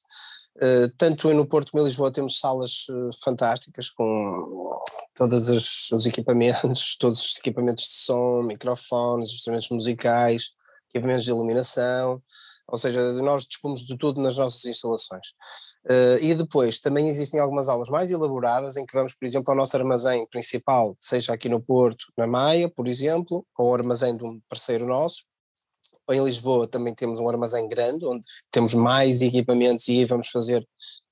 tanto 0.97 1.33
no 1.33 1.45
Porto 1.45 1.73
como 1.73 1.83
em 1.83 1.87
Lisboa 1.87 2.09
temos 2.09 2.39
salas 2.39 2.85
fantásticas 3.21 3.89
com 3.89 4.79
todos 5.13 5.91
os 5.91 6.05
equipamentos, 6.05 6.95
todos 6.97 7.19
os 7.19 7.37
equipamentos 7.37 7.83
de 7.83 7.95
som, 7.95 8.43
microfones, 8.43 9.33
instrumentos 9.33 9.69
musicais, 9.69 10.51
equipamentos 10.89 11.25
de 11.25 11.31
iluminação, 11.31 12.23
ou 12.67 12.77
seja, 12.77 13.13
nós 13.13 13.45
dispomos 13.45 13.85
de 13.85 13.97
tudo 13.97 14.21
nas 14.21 14.37
nossas 14.37 14.65
instalações. 14.65 15.27
Uh, 15.85 16.17
e 16.21 16.33
depois 16.33 16.79
também 16.79 17.07
existem 17.07 17.39
algumas 17.39 17.69
aulas 17.69 17.89
mais 17.89 18.09
elaboradas 18.11 18.77
em 18.77 18.85
que 18.85 18.95
vamos, 18.95 19.13
por 19.15 19.25
exemplo, 19.25 19.51
ao 19.51 19.57
nosso 19.57 19.75
armazém 19.77 20.25
principal, 20.27 20.95
seja 20.99 21.33
aqui 21.33 21.47
no 21.47 21.61
Porto, 21.61 22.05
na 22.17 22.25
Maia, 22.25 22.69
por 22.69 22.87
exemplo, 22.87 23.45
ou 23.57 23.67
ao 23.67 23.75
armazém 23.75 24.17
de 24.17 24.23
um 24.23 24.39
parceiro 24.49 24.85
nosso, 24.85 25.23
em 26.13 26.23
Lisboa 26.23 26.67
também 26.67 26.93
temos 26.93 27.19
um 27.19 27.27
armazém 27.27 27.67
grande, 27.67 28.05
onde 28.05 28.27
temos 28.51 28.73
mais 28.73 29.21
equipamentos 29.21 29.87
e 29.87 29.99
aí 29.99 30.05
vamos 30.05 30.29
fazer 30.29 30.67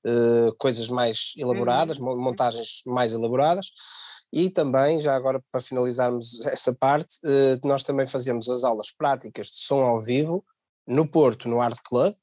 uh, 0.06 0.54
coisas 0.56 0.88
mais 0.88 1.32
elaboradas, 1.36 1.98
uhum. 1.98 2.16
montagens 2.16 2.82
mais 2.86 3.12
elaboradas. 3.12 3.66
E 4.32 4.50
também, 4.50 5.00
já 5.00 5.14
agora 5.14 5.42
para 5.50 5.60
finalizarmos 5.60 6.40
essa 6.46 6.74
parte, 6.74 7.16
uh, 7.24 7.66
nós 7.66 7.82
também 7.82 8.06
fazemos 8.06 8.48
as 8.48 8.64
aulas 8.64 8.90
práticas 8.90 9.48
de 9.48 9.58
som 9.58 9.84
ao 9.84 10.00
vivo 10.00 10.44
no 10.86 11.06
Porto, 11.08 11.48
no 11.48 11.60
Art 11.60 11.78
Club, 11.84 12.14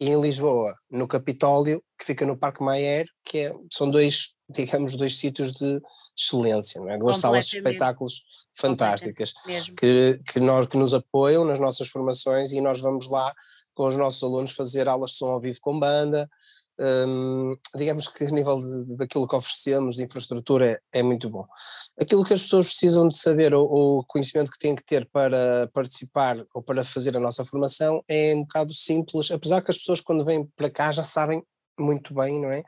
e 0.00 0.08
em 0.08 0.20
Lisboa, 0.20 0.76
no 0.90 1.08
Capitólio, 1.08 1.82
que 1.98 2.04
fica 2.04 2.24
no 2.24 2.36
Parque 2.36 2.62
Maier, 2.62 3.06
que 3.24 3.38
é, 3.38 3.54
são 3.72 3.90
dois, 3.90 4.36
digamos, 4.48 4.96
dois 4.96 5.18
sítios 5.18 5.54
de 5.54 5.80
excelência, 6.16 6.80
não 6.80 6.90
é? 6.90 6.98
duas 6.98 7.18
salas 7.18 7.46
de 7.46 7.56
espetáculos 7.58 8.22
fantásticas 8.52 9.32
que, 9.76 10.18
que, 10.32 10.40
nós, 10.40 10.66
que 10.66 10.76
nos 10.76 10.92
apoiam 10.92 11.44
nas 11.44 11.60
nossas 11.60 11.88
formações 11.88 12.52
e 12.52 12.60
nós 12.60 12.80
vamos 12.80 13.08
lá 13.08 13.32
com 13.72 13.86
os 13.86 13.96
nossos 13.96 14.20
alunos 14.22 14.50
fazer 14.50 14.88
aulas 14.88 15.12
de 15.12 15.18
som 15.18 15.30
ao 15.30 15.40
vivo 15.40 15.58
com 15.60 15.78
banda. 15.78 16.28
Um, 16.80 17.56
digamos 17.74 18.06
que 18.06 18.22
a 18.22 18.30
nível 18.30 18.62
de, 18.62 18.96
daquilo 18.96 19.26
que 19.26 19.34
oferecemos 19.34 19.96
de 19.96 20.04
infraestrutura 20.04 20.80
é, 20.92 21.00
é, 21.00 21.02
muito 21.02 21.28
bom. 21.28 21.44
Aquilo 22.00 22.24
que 22.24 22.32
as 22.32 22.42
pessoas 22.42 22.66
precisam 22.66 23.08
de 23.08 23.16
saber 23.16 23.52
ou 23.52 23.98
o 23.98 24.04
conhecimento 24.04 24.50
que 24.50 24.58
têm 24.58 24.76
que 24.76 24.84
ter 24.84 25.08
para 25.10 25.68
participar 25.72 26.44
ou 26.54 26.62
para 26.62 26.84
fazer 26.84 27.16
a 27.16 27.20
nossa 27.20 27.44
formação 27.44 28.02
é 28.08 28.32
um 28.34 28.42
bocado 28.42 28.72
simples, 28.72 29.30
apesar 29.32 29.60
que 29.60 29.70
as 29.72 29.78
pessoas 29.78 30.00
quando 30.00 30.24
vêm 30.24 30.46
para 30.56 30.70
cá 30.70 30.92
já 30.92 31.02
sabem 31.02 31.42
muito 31.78 32.14
bem, 32.14 32.40
não 32.40 32.52
é? 32.52 32.62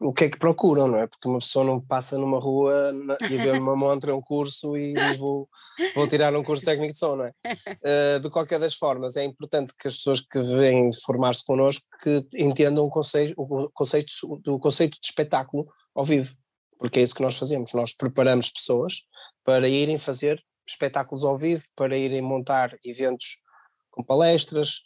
O 0.00 0.12
que 0.12 0.24
é 0.24 0.30
que 0.30 0.38
procuram, 0.38 0.88
não 0.88 0.98
é? 0.98 1.06
Porque 1.06 1.28
uma 1.28 1.38
pessoa 1.38 1.64
não 1.64 1.80
passa 1.80 2.18
numa 2.18 2.38
rua 2.38 2.92
e 3.30 3.36
vê 3.36 3.50
uma 3.50 3.74
montra, 3.76 4.14
um 4.14 4.20
curso 4.20 4.76
e 4.76 4.92
diz 4.92 5.18
vou, 5.18 5.48
vou 5.94 6.06
tirar 6.06 6.34
um 6.34 6.42
curso 6.42 6.64
técnico 6.64 6.92
de 6.92 6.98
som, 6.98 7.16
não 7.16 7.24
é? 7.24 7.32
Uh, 7.36 8.20
de 8.20 8.30
qualquer 8.30 8.58
das 8.58 8.74
formas, 8.74 9.16
é 9.16 9.24
importante 9.24 9.72
que 9.78 9.88
as 9.88 9.96
pessoas 9.96 10.20
que 10.20 10.40
vêm 10.40 10.90
formar-se 11.04 11.44
connosco 11.44 11.84
que 12.02 12.26
entendam 12.36 12.84
o 12.84 12.90
conceito, 12.90 13.34
o 13.36 13.70
conceito, 13.70 14.12
o 14.46 14.58
conceito 14.58 14.98
de 15.00 15.06
espetáculo 15.06 15.66
ao 15.94 16.04
vivo, 16.04 16.34
porque 16.78 16.98
é 16.98 17.02
isso 17.02 17.14
que 17.14 17.22
nós 17.22 17.36
fazemos, 17.36 17.72
nós 17.72 17.94
preparamos 17.94 18.50
pessoas 18.50 19.02
para 19.44 19.68
irem 19.68 19.98
fazer 19.98 20.42
espetáculos 20.66 21.24
ao 21.24 21.36
vivo, 21.36 21.64
para 21.76 21.96
irem 21.96 22.22
montar 22.22 22.76
eventos 22.84 23.42
com 23.90 24.02
palestras, 24.02 24.80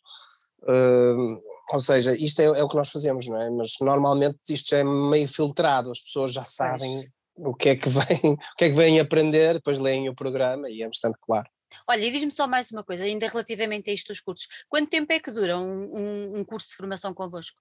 uh, 0.62 1.47
ou 1.72 1.80
seja, 1.80 2.16
isto 2.16 2.40
é, 2.40 2.44
é, 2.44 2.64
o 2.64 2.68
que 2.68 2.76
nós 2.76 2.88
fazemos, 2.90 3.26
não 3.26 3.40
é? 3.40 3.50
Mas 3.50 3.72
normalmente 3.80 4.38
isto 4.50 4.74
é 4.74 4.82
meio 4.82 5.28
filtrado, 5.28 5.90
as 5.90 6.00
pessoas 6.00 6.32
já 6.32 6.44
sabem 6.44 7.10
o 7.36 7.54
que 7.54 7.70
é 7.70 7.76
que 7.76 7.88
vêm, 7.88 8.32
o 8.52 8.56
que 8.56 8.64
é 8.64 8.70
que 8.70 8.74
vêm 8.74 9.00
aprender, 9.00 9.54
depois 9.54 9.78
leem 9.78 10.08
o 10.08 10.14
programa 10.14 10.68
e 10.68 10.82
é 10.82 10.86
bastante 10.86 11.18
claro. 11.20 11.48
Olha, 11.86 12.04
e 12.04 12.10
diz-me 12.10 12.30
só 12.30 12.46
mais 12.46 12.70
uma 12.70 12.82
coisa, 12.82 13.04
ainda 13.04 13.28
relativamente 13.28 13.90
a 13.90 13.92
isto 13.92 14.08
dos 14.08 14.20
cursos. 14.20 14.46
Quanto 14.68 14.90
tempo 14.90 15.12
é 15.12 15.20
que 15.20 15.30
dura 15.30 15.58
um, 15.58 15.84
um, 15.94 16.38
um 16.38 16.44
curso 16.44 16.68
de 16.68 16.76
formação 16.76 17.12
convosco? 17.12 17.60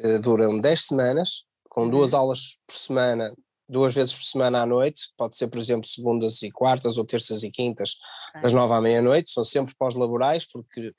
Uh, 0.00 0.18
duram 0.20 0.58
10 0.58 0.86
semanas, 0.86 1.44
com 1.68 1.82
uhum. 1.82 1.90
duas 1.90 2.14
aulas 2.14 2.58
por 2.66 2.74
semana, 2.74 3.34
duas 3.68 3.94
vezes 3.94 4.14
por 4.14 4.22
semana 4.22 4.62
à 4.62 4.66
noite, 4.66 5.12
pode 5.16 5.36
ser, 5.36 5.48
por 5.48 5.58
exemplo, 5.58 5.86
segundas 5.86 6.42
e 6.42 6.50
quartas 6.50 6.96
ou 6.96 7.04
terças 7.04 7.42
e 7.42 7.50
quintas, 7.50 7.96
das 8.42 8.52
nove 8.52 8.74
à 8.74 8.80
meia-noite, 8.80 9.30
são 9.30 9.44
sempre 9.44 9.74
pós-laborais, 9.78 10.46
porque 10.46 10.92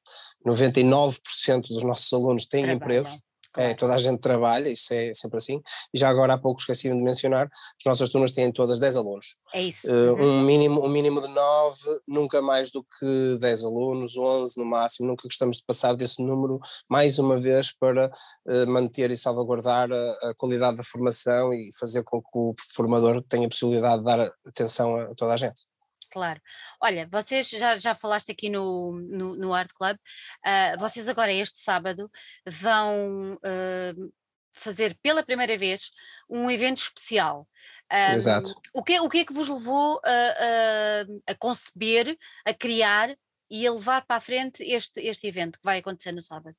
99% 0.46 1.68
dos 1.70 1.84
nossos 1.84 2.12
alunos 2.14 2.46
têm 2.46 2.70
empregos. 2.72 3.14
É, 3.58 3.74
toda 3.74 3.96
a 3.96 3.98
gente 3.98 4.20
trabalha, 4.20 4.70
isso 4.70 4.94
é 4.94 5.12
sempre 5.14 5.38
assim. 5.38 5.60
E 5.94 5.98
já 5.98 6.08
agora 6.08 6.34
há 6.34 6.38
pouco 6.38 6.60
esqueci 6.60 6.88
de 6.88 6.96
mencionar, 6.96 7.46
as 7.48 7.86
nossas 7.86 8.10
turmas 8.10 8.32
têm 8.32 8.52
todas 8.52 8.80
10 8.80 8.96
alunos. 8.98 9.38
É 9.54 9.64
isso. 9.64 9.88
Uh, 9.90 10.14
um, 10.22 10.42
mínimo, 10.42 10.86
um 10.86 10.88
mínimo 10.88 11.20
de 11.20 11.28
9, 11.28 11.78
nunca 12.08 12.42
mais 12.42 12.72
do 12.72 12.84
que 12.84 13.36
10 13.40 13.64
alunos, 13.64 14.16
11 14.16 14.60
no 14.60 14.66
máximo, 14.66 15.08
nunca 15.08 15.24
gostamos 15.24 15.58
de 15.58 15.64
passar 15.66 15.96
desse 15.96 16.24
número 16.24 16.60
mais 16.88 17.18
uma 17.18 17.40
vez 17.40 17.76
para 17.76 18.12
uh, 18.46 18.68
manter 18.68 19.10
e 19.10 19.18
salvaguardar 19.18 19.92
a, 19.92 20.30
a, 20.30 20.34
qualidade 20.38 20.78
da 20.78 20.84
formação 20.84 21.52
e 21.52 21.70
fazer 21.80 22.04
com 22.04 22.22
que 22.22 22.30
o 22.38 22.54
formador 22.76 23.24
tenha 23.28 23.48
a 23.48 23.50
possibilidade 23.50 24.00
de 24.00 24.06
dar 24.06 24.32
atenção 24.46 24.96
a 24.96 25.16
toda 25.16 25.34
a 25.34 25.38
gente. 25.38 25.69
Claro. 26.12 26.42
Olha, 26.82 27.08
vocês 27.12 27.50
já, 27.50 27.78
já 27.78 27.96
falaste 27.96 28.32
aqui 28.32 28.50
no, 28.50 28.94
no, 28.94 29.36
no 29.36 29.54
Art 29.54 29.72
Club, 29.74 29.96
uh, 29.98 30.80
vocês 30.80 31.08
agora 31.08 31.32
este 31.32 31.60
sábado 31.60 32.10
vão 32.46 33.34
uh, 33.36 34.14
fazer 34.52 34.98
pela 35.02 35.24
primeira 35.24 35.58
vez 35.58 35.92
um 36.30 36.50
evento 36.50 36.80
especial. 36.80 37.48
Um, 37.92 38.16
Exato. 38.16 38.54
O 38.74 38.84
que, 38.84 39.00
o 39.00 39.10
que 39.10 39.20
é 39.20 39.26
que 39.26 39.34
vos 39.34 39.48
levou 39.48 40.00
a, 40.04 40.10
a, 40.10 41.32
a, 41.32 41.36
conceber, 41.36 42.18
a 42.46 42.54
criar 42.54 43.16
e 43.50 43.66
a 43.66 43.72
levar 43.72 44.06
para 44.06 44.18
a 44.18 44.22
frente 44.22 44.64
este, 44.64 45.02
este 45.02 45.28
evento 45.28 45.58
que 45.58 45.66
vai 45.66 45.80
acontecer 45.80 46.12
no 46.12 46.22
sábado? 46.22 46.56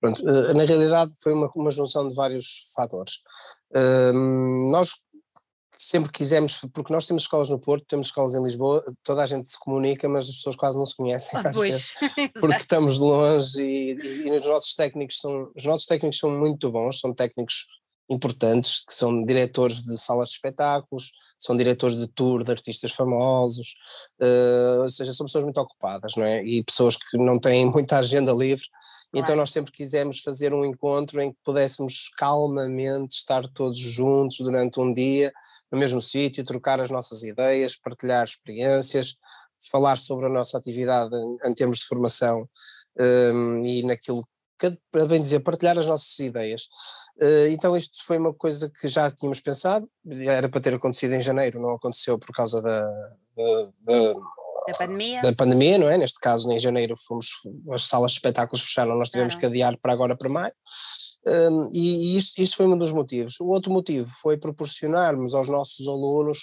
Pronto, 0.00 0.22
na 0.22 0.64
realidade 0.64 1.12
foi 1.20 1.32
uma, 1.32 1.50
uma 1.56 1.70
junção 1.70 2.08
de 2.08 2.14
vários 2.14 2.72
fatores. 2.74 3.20
nós 4.70 5.04
sempre 5.88 6.12
quisemos, 6.12 6.60
porque 6.74 6.92
nós 6.92 7.06
temos 7.06 7.22
escolas 7.22 7.48
no 7.48 7.58
Porto, 7.58 7.86
temos 7.88 8.08
escolas 8.08 8.34
em 8.34 8.42
Lisboa, 8.42 8.84
toda 9.02 9.22
a 9.22 9.26
gente 9.26 9.48
se 9.48 9.58
comunica, 9.58 10.06
mas 10.06 10.28
as 10.28 10.36
pessoas 10.36 10.54
quase 10.54 10.76
não 10.76 10.84
se 10.84 10.94
conhecem 10.94 11.38
ah, 11.38 11.40
às 11.48 11.56
pois. 11.56 11.74
vezes, 11.74 12.32
porque 12.38 12.56
estamos 12.56 12.98
longe 12.98 13.58
e, 13.62 13.94
e, 13.94 14.28
e, 14.28 14.38
os 14.38 14.44
nossos 14.44 14.74
técnicos 14.74 15.18
são, 15.18 15.50
os 15.56 15.64
nossos 15.64 15.86
técnicos 15.86 16.18
são 16.18 16.30
muito 16.30 16.70
bons, 16.70 17.00
são 17.00 17.14
técnicos 17.14 17.68
importantes, 18.06 18.84
que 18.86 18.92
são 18.92 19.24
diretores 19.24 19.80
de 19.80 19.96
salas 19.96 20.28
de 20.28 20.34
espetáculos, 20.34 21.10
são 21.38 21.56
diretores 21.56 21.96
de 21.96 22.06
tour 22.06 22.44
de 22.44 22.50
artistas 22.50 22.92
famosos, 22.92 23.74
uh, 24.20 24.82
ou 24.82 24.88
seja, 24.90 25.14
são 25.14 25.24
pessoas 25.24 25.44
muito 25.44 25.60
ocupadas, 25.60 26.16
não 26.16 26.24
é? 26.24 26.44
E 26.44 26.62
pessoas 26.64 26.96
que 26.96 27.16
não 27.16 27.38
têm 27.38 27.64
muita 27.72 27.96
agenda 27.96 28.32
livre, 28.32 28.66
Claro. 29.10 29.24
Então 29.24 29.36
nós 29.36 29.50
sempre 29.50 29.72
quisemos 29.72 30.20
fazer 30.20 30.52
um 30.52 30.66
encontro 30.66 31.18
em 31.20 31.32
que 31.32 31.38
pudéssemos 31.42 32.10
calmamente 32.18 33.14
estar 33.14 33.48
todos 33.48 33.78
juntos 33.78 34.36
durante 34.38 34.78
um 34.78 34.92
dia 34.92 35.32
no 35.70 35.78
mesmo 35.78 36.00
sítio, 36.00 36.44
trocar 36.44 36.80
as 36.80 36.90
nossas 36.90 37.22
ideias, 37.22 37.76
partilhar 37.76 38.24
experiências, 38.24 39.16
falar 39.70 39.96
sobre 39.96 40.26
a 40.26 40.30
nossa 40.30 40.56
atividade 40.56 41.14
em, 41.44 41.54
termos 41.54 41.78
de 41.78 41.86
formação 41.86 42.48
um, 42.98 43.64
e 43.64 43.82
naquilo 43.82 44.26
que, 44.58 44.76
para 44.90 45.06
bem 45.06 45.20
dizer, 45.20 45.40
partilhar 45.40 45.78
as 45.78 45.86
nossas 45.86 46.18
ideias. 46.18 46.62
Uh, 47.16 47.48
então 47.50 47.76
isto 47.76 48.04
foi 48.04 48.18
uma 48.18 48.34
coisa 48.34 48.70
que 48.70 48.88
já 48.88 49.10
tínhamos 49.10 49.40
pensado, 49.40 49.88
era 50.26 50.48
para 50.48 50.60
ter 50.60 50.74
acontecido 50.74 51.12
em 51.14 51.20
janeiro, 51.20 51.60
não 51.60 51.74
aconteceu 51.74 52.18
por 52.18 52.32
causa 52.32 52.60
da, 52.60 52.80
da, 53.36 53.70
da 53.80 54.14
da 54.72 54.78
pandemia. 54.78 55.20
Da 55.20 55.32
pandemia, 55.32 55.78
não 55.78 55.88
é? 55.88 55.98
Neste 55.98 56.20
caso, 56.20 56.50
em 56.50 56.58
janeiro, 56.58 56.94
fomos, 57.06 57.28
as 57.72 57.82
salas 57.84 58.12
de 58.12 58.18
espetáculos 58.18 58.62
fecharam, 58.62 58.96
nós 58.96 59.10
tivemos 59.10 59.34
que 59.34 59.46
adiar 59.46 59.76
para 59.80 59.92
agora 59.92 60.16
para 60.16 60.28
maio. 60.28 60.52
Um, 61.26 61.70
e, 61.74 62.16
isto, 62.16 62.40
isto 62.40 62.56
foi 62.56 62.66
um 62.66 62.78
dos 62.78 62.92
motivos. 62.92 63.38
O 63.40 63.48
outro 63.48 63.72
motivo 63.72 64.08
foi 64.22 64.36
proporcionarmos 64.36 65.34
aos 65.34 65.48
nossos 65.48 65.86
alunos 65.86 66.38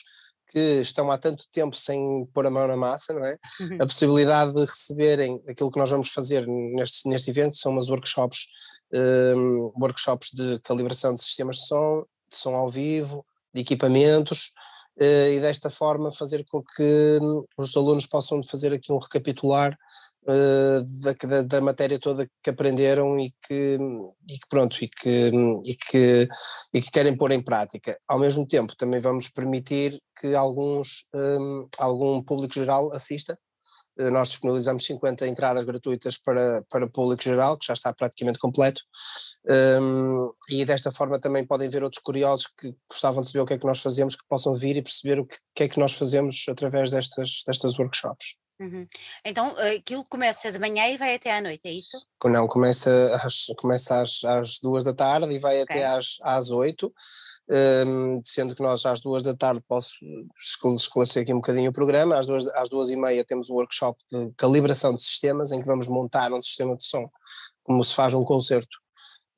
que 0.49 0.81
estão 0.81 1.11
há 1.11 1.17
tanto 1.17 1.45
tempo 1.51 1.75
sem 1.75 2.27
pôr 2.33 2.45
a 2.45 2.51
mão 2.51 2.67
na 2.67 2.77
massa, 2.77 3.13
não 3.13 3.25
é? 3.25 3.37
Uhum. 3.59 3.77
A 3.81 3.85
possibilidade 3.85 4.53
de 4.53 4.61
receberem 4.61 5.41
aquilo 5.47 5.71
que 5.71 5.79
nós 5.79 5.89
vamos 5.89 6.09
fazer 6.09 6.45
neste, 6.47 7.09
neste 7.09 7.29
evento 7.31 7.55
são 7.55 7.71
umas 7.71 7.89
workshops, 7.89 8.47
um, 8.93 9.71
workshops 9.79 10.29
de 10.33 10.59
calibração 10.59 11.13
de 11.13 11.23
sistemas 11.23 11.57
de 11.57 11.67
som, 11.67 12.05
de 12.29 12.37
som 12.37 12.55
ao 12.55 12.69
vivo, 12.69 13.25
de 13.53 13.61
equipamentos, 13.61 14.51
e 14.97 15.39
desta 15.39 15.69
forma 15.69 16.11
fazer 16.11 16.45
com 16.49 16.63
que 16.63 17.19
os 17.57 17.75
alunos 17.75 18.05
possam 18.05 18.41
fazer 18.41 18.73
aqui 18.73 18.91
um 18.91 18.99
recapitular 18.99 19.77
uh, 20.25 20.83
da, 21.27 21.41
da, 21.41 21.61
matéria 21.61 21.99
toda 21.99 22.29
que 22.43 22.49
aprenderam 22.49 23.19
e 23.19 23.33
que, 23.45 23.77
e 24.27 24.33
que 24.33 24.47
pronto, 24.49 24.83
e 24.83 24.87
que, 24.87 25.31
e, 25.65 25.75
que, 25.75 26.27
e 26.73 26.81
que 26.81 26.91
querem 26.91 27.15
pôr 27.15 27.31
em 27.31 27.43
prática. 27.43 27.97
Ao 28.07 28.19
mesmo 28.19 28.47
tempo 28.47 28.75
também 28.75 28.99
vamos 28.99 29.29
permitir 29.29 30.01
que 30.19 30.33
alguns, 30.35 31.07
um, 31.13 31.67
algum 31.79 32.23
público 32.23 32.53
geral 32.53 32.91
assista, 32.93 33.33
eh, 33.33 33.37
nós 33.97 34.29
disponibilizamos 34.29 34.85
50 34.85 35.27
entradas 35.27 35.63
gratuitas 35.63 36.17
para, 36.17 36.63
para 36.69 36.87
público 36.87 37.23
geral, 37.23 37.57
que 37.57 37.67
já 37.67 37.73
está 37.73 37.93
praticamente 37.93 38.39
completo, 38.39 38.81
um, 39.81 40.31
e 40.49 40.65
desta 40.65 40.91
forma 40.91 41.19
também 41.19 41.45
podem 41.45 41.69
ver 41.69 41.83
outros 41.83 42.01
curiosos 42.01 42.47
que 42.47 42.75
gostavam 42.89 43.21
de 43.21 43.27
saber 43.27 43.41
o 43.41 43.45
que 43.45 43.53
é 43.53 43.57
que 43.57 43.65
nós 43.65 43.81
fazemos, 43.81 44.15
que 44.15 44.27
possam 44.27 44.55
vir 44.55 44.75
e 44.75 44.81
perceber 44.81 45.19
o 45.19 45.25
que, 45.25 45.37
que 45.53 45.63
é 45.63 45.69
que 45.69 45.79
nós 45.79 45.93
fazemos 45.93 46.45
através 46.49 46.91
destas, 46.91 47.43
destas 47.45 47.79
workshops. 47.79 48.35
Uhum. 48.59 48.87
Então 49.23 49.53
aquilo 49.57 50.05
começa 50.05 50.49
de 50.49 50.57
manhã 50.57 50.87
e 50.87 50.97
vai 50.97 51.15
até 51.15 51.37
à 51.37 51.41
noite, 51.41 51.61
é 51.65 51.73
isso? 51.73 52.07
Não, 52.23 52.47
começa 52.47 53.13
às, 53.21 53.47
começa 53.57 54.01
às, 54.01 54.23
às 54.23 54.59
duas 54.59 54.83
da 54.83 54.93
tarde 54.93 55.33
e 55.33 55.39
vai 55.39 55.61
okay. 55.61 55.77
até 55.77 55.85
às, 55.85 56.17
às 56.23 56.51
oito, 56.51 56.93
um, 57.85 58.21
sendo 58.23 58.55
que 58.55 58.63
nós 58.63 58.85
às 58.85 59.01
duas 59.01 59.23
da 59.23 59.35
tarde 59.35 59.61
posso 59.67 59.97
esclarecer 60.73 61.23
aqui 61.23 61.33
um 61.33 61.37
bocadinho 61.37 61.69
o 61.69 61.73
programa, 61.73 62.17
às 62.17 62.25
duas, 62.25 62.47
às 62.47 62.69
duas 62.69 62.89
e 62.89 62.95
meia 62.95 63.25
temos 63.25 63.49
um 63.49 63.55
workshop 63.55 64.01
de 64.11 64.31
calibração 64.37 64.95
de 64.95 65.03
sistemas 65.03 65.51
em 65.51 65.59
que 65.59 65.67
vamos 65.67 65.87
montar 65.87 66.31
um 66.31 66.41
sistema 66.41 66.77
de 66.77 66.85
som, 66.85 67.09
como 67.61 67.83
se 67.83 67.93
faz 67.93 68.13
um 68.13 68.23
concerto 68.23 68.77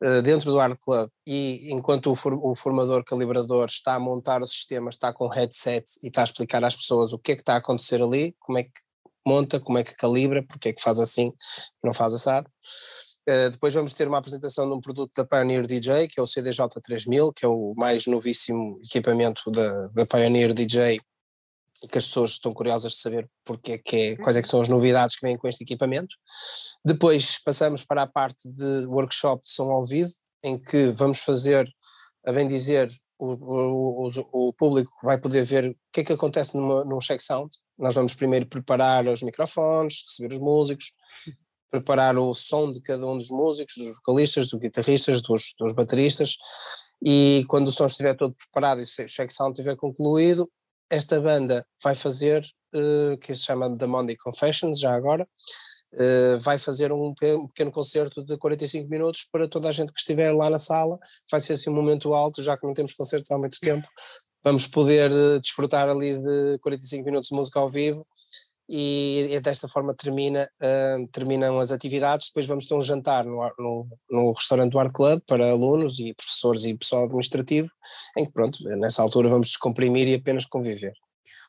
uh, 0.04 0.22
dentro 0.22 0.52
do 0.52 0.60
Art 0.60 0.78
Club 0.80 1.10
e 1.26 1.70
enquanto 1.72 2.12
o 2.12 2.56
formador 2.56 3.04
calibrador 3.04 3.66
está 3.66 3.96
a 3.96 4.00
montar 4.00 4.42
o 4.44 4.48
sistema, 4.48 4.90
está 4.90 5.12
com 5.12 5.28
headset 5.28 5.86
e 6.04 6.08
está 6.08 6.22
a 6.22 6.26
explicar 6.26 6.64
às 6.64 6.76
pessoas 6.76 7.14
o 7.14 7.20
que 7.20 7.32
é 7.32 7.36
que 7.36 7.42
está 7.42 7.56
a 7.56 7.58
acontecer 7.58 8.02
ali, 8.02 8.36
como 8.40 8.60
é 8.60 8.64
que 8.64 8.87
monta, 9.28 9.60
como 9.60 9.78
é 9.78 9.84
que 9.84 9.96
calibra, 9.96 10.44
porque 10.48 10.70
é 10.70 10.74
que 10.74 10.82
faz 10.82 11.00
assim, 11.00 11.34
não 11.84 11.94
faz 11.94 12.14
assado. 12.14 12.50
Uh, 13.30 13.50
depois 13.50 13.74
vamos 13.74 13.94
ter 13.94 14.08
uma 14.08 14.20
apresentação 14.20 14.66
de 14.66 14.74
um 14.74 14.80
produto 14.80 15.12
da 15.16 15.26
Pioneer 15.26 15.68
DJ, 15.68 16.08
que 16.08 16.18
é 16.18 16.24
o 16.24 16.26
CDJ3000, 16.26 17.34
que 17.36 17.46
é 17.46 17.48
o 17.48 17.74
mais 17.76 18.08
novíssimo 18.08 18.80
equipamento 18.84 19.52
da, 19.52 19.88
da 19.90 20.06
Pioneer 20.06 20.54
DJ 20.54 21.02
e 21.84 21.88
que 21.88 21.98
as 21.98 22.08
pessoas 22.08 22.32
estão 22.32 22.54
curiosas 22.54 22.94
de 22.94 23.00
saber 23.00 23.30
porque 23.46 23.78
que 23.78 23.96
é, 23.96 24.16
quais 24.16 24.36
é 24.36 24.42
que 24.42 24.48
são 24.48 24.62
as 24.62 24.70
novidades 24.70 25.16
que 25.16 25.28
vêm 25.28 25.38
com 25.38 25.48
este 25.48 25.64
equipamento. 25.64 26.16
Depois 26.84 27.38
passamos 27.44 27.84
para 27.84 28.04
a 28.04 28.08
parte 28.08 28.50
de 28.50 28.86
workshop 28.88 29.44
de 29.44 29.52
som 29.52 29.72
ao 29.72 29.86
vivo, 29.86 30.12
em 30.44 30.58
que 30.58 30.92
vamos 30.92 31.20
fazer, 31.20 31.70
a 32.26 32.32
bem 32.32 32.48
dizer, 32.48 32.90
o, 33.20 34.06
o, 34.06 34.08
o, 34.32 34.54
público 34.54 34.92
vai 35.04 35.18
poder 35.18 35.44
ver 35.44 35.72
o 35.72 35.76
que 35.92 36.02
é 36.02 36.04
que 36.04 36.14
acontece 36.14 36.56
numa, 36.56 36.84
num 36.86 37.00
check 37.00 37.20
sound. 37.20 37.50
Nós 37.78 37.96
vamos 37.96 38.14
primeiro 38.14 38.46
preparar 38.46 39.08
os 39.08 39.22
microfones, 39.22 40.04
receber 40.06 40.34
os 40.34 40.40
músicos, 40.40 40.94
preparar 41.70 42.18
o 42.18 42.34
som 42.34 42.72
de 42.72 42.82
cada 42.82 43.06
um 43.06 43.18
dos 43.18 43.30
músicos, 43.30 43.76
dos 43.76 43.98
vocalistas, 43.98 44.50
dos 44.50 44.60
guitarristas, 44.60 45.22
dos, 45.22 45.54
dos 45.60 45.74
bateristas, 45.74 46.38
e 47.04 47.46
quando 47.48 47.68
o 47.68 47.72
som 47.72 47.86
estiver 47.86 48.16
todo 48.16 48.36
preparado 48.36 48.82
e 48.82 48.84
o 48.84 49.06
check 49.08 49.32
sound 49.32 49.54
estiver 49.54 49.76
concluído, 49.76 50.50
esta 50.90 51.20
banda 51.20 51.66
vai 51.84 51.94
fazer, 51.94 52.44
uh, 52.74 53.18
que 53.18 53.36
se 53.36 53.44
chama 53.44 53.74
The 53.74 53.86
Monday 53.86 54.16
Confessions, 54.16 54.80
já 54.80 54.96
agora, 54.96 55.28
uh, 55.94 56.38
vai 56.40 56.58
fazer 56.58 56.92
um 56.92 57.14
pequeno 57.14 57.72
concerto 57.72 58.24
de 58.24 58.38
45 58.38 58.90
minutos 58.90 59.28
para 59.32 59.48
toda 59.48 59.70
a 59.70 59.72
gente 59.72 59.92
que 59.92 60.00
estiver 60.00 60.32
lá 60.34 60.50
na 60.50 60.60
sala, 60.60 60.98
vai 61.30 61.40
ser 61.40 61.54
assim 61.54 61.70
um 61.70 61.76
momento 61.76 62.14
alto, 62.14 62.42
já 62.42 62.58
que 62.58 62.66
não 62.66 62.74
temos 62.74 62.94
concertos 62.94 63.32
há 63.32 63.38
muito 63.38 63.60
tempo, 63.60 63.88
vamos 64.44 64.68
poder 64.68 65.12
uh, 65.12 65.40
desfrutar 65.40 65.90
ali 65.90 66.18
de 66.18 66.58
45 66.60 67.06
minutos 67.06 67.30
de 67.30 67.36
música 67.36 67.60
ao 67.60 67.70
vivo, 67.70 68.06
e, 68.70 69.30
e 69.32 69.40
desta 69.40 69.68
forma 69.68 69.94
termina, 69.94 70.50
uh, 70.62 71.08
terminam 71.08 71.60
as 71.60 71.72
atividades. 71.72 72.28
Depois 72.28 72.46
vamos 72.46 72.68
ter 72.68 72.76
um 72.76 72.82
jantar 72.82 73.24
no, 73.26 73.40
no, 73.58 73.88
no, 74.10 74.32
restaurante 74.34 74.72
do 74.72 74.80
Art 74.80 74.92
Club 74.92 75.22
para 75.26 75.50
alunos 75.50 76.00
e 76.00 76.14
professores 76.14 76.66
e 76.66 76.78
pessoal 76.78 77.06
administrativo, 77.06 77.70
em 78.18 78.26
que, 78.26 78.32
pronto, 78.32 78.62
nessa 78.78 79.02
altura 79.02 79.30
vamos 79.30 79.48
descomprimir 79.48 80.08
e 80.08 80.16
apenas 80.16 80.46
conviver. 80.46 80.94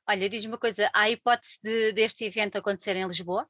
Olha, 0.09 0.28
diz-me 0.30 0.49
uma 0.49 0.59
coisa: 0.59 0.88
há 0.95 1.11
hipótese 1.11 1.59
de, 1.62 1.92
deste 1.92 2.25
evento 2.25 2.57
acontecer 2.57 2.95
em 2.97 3.07
Lisboa? 3.07 3.47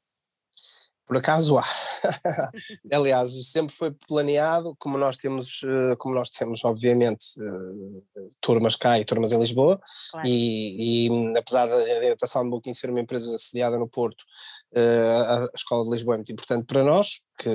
Por 1.09 1.17
acaso 1.17 1.57
há. 1.57 1.65
Aliás, 2.93 3.31
sempre 3.49 3.75
foi 3.75 3.89
planeado, 4.07 4.75
como 4.77 4.95
nós 4.95 5.17
temos, 5.17 5.61
eh, 5.63 5.95
como 5.97 6.13
nós 6.13 6.29
temos 6.29 6.63
obviamente 6.63 7.25
eh, 7.41 8.29
turmas 8.39 8.75
cá 8.75 8.99
e 8.99 9.03
turmas 9.03 9.31
em 9.31 9.39
Lisboa, 9.39 9.81
claro. 10.11 10.27
e, 10.27 11.07
e, 11.07 11.33
apesar 11.35 11.65
da 11.65 12.27
Soundbooking 12.27 12.75
ser 12.75 12.91
uma 12.91 12.99
empresa 12.99 13.35
sediada 13.39 13.79
no 13.79 13.89
Porto, 13.89 14.23
eh, 14.71 15.25
a 15.27 15.49
Escola 15.55 15.83
de 15.83 15.89
Lisboa 15.89 16.13
é 16.13 16.17
muito 16.17 16.31
importante 16.31 16.67
para 16.67 16.83
nós, 16.83 17.23
que 17.39 17.49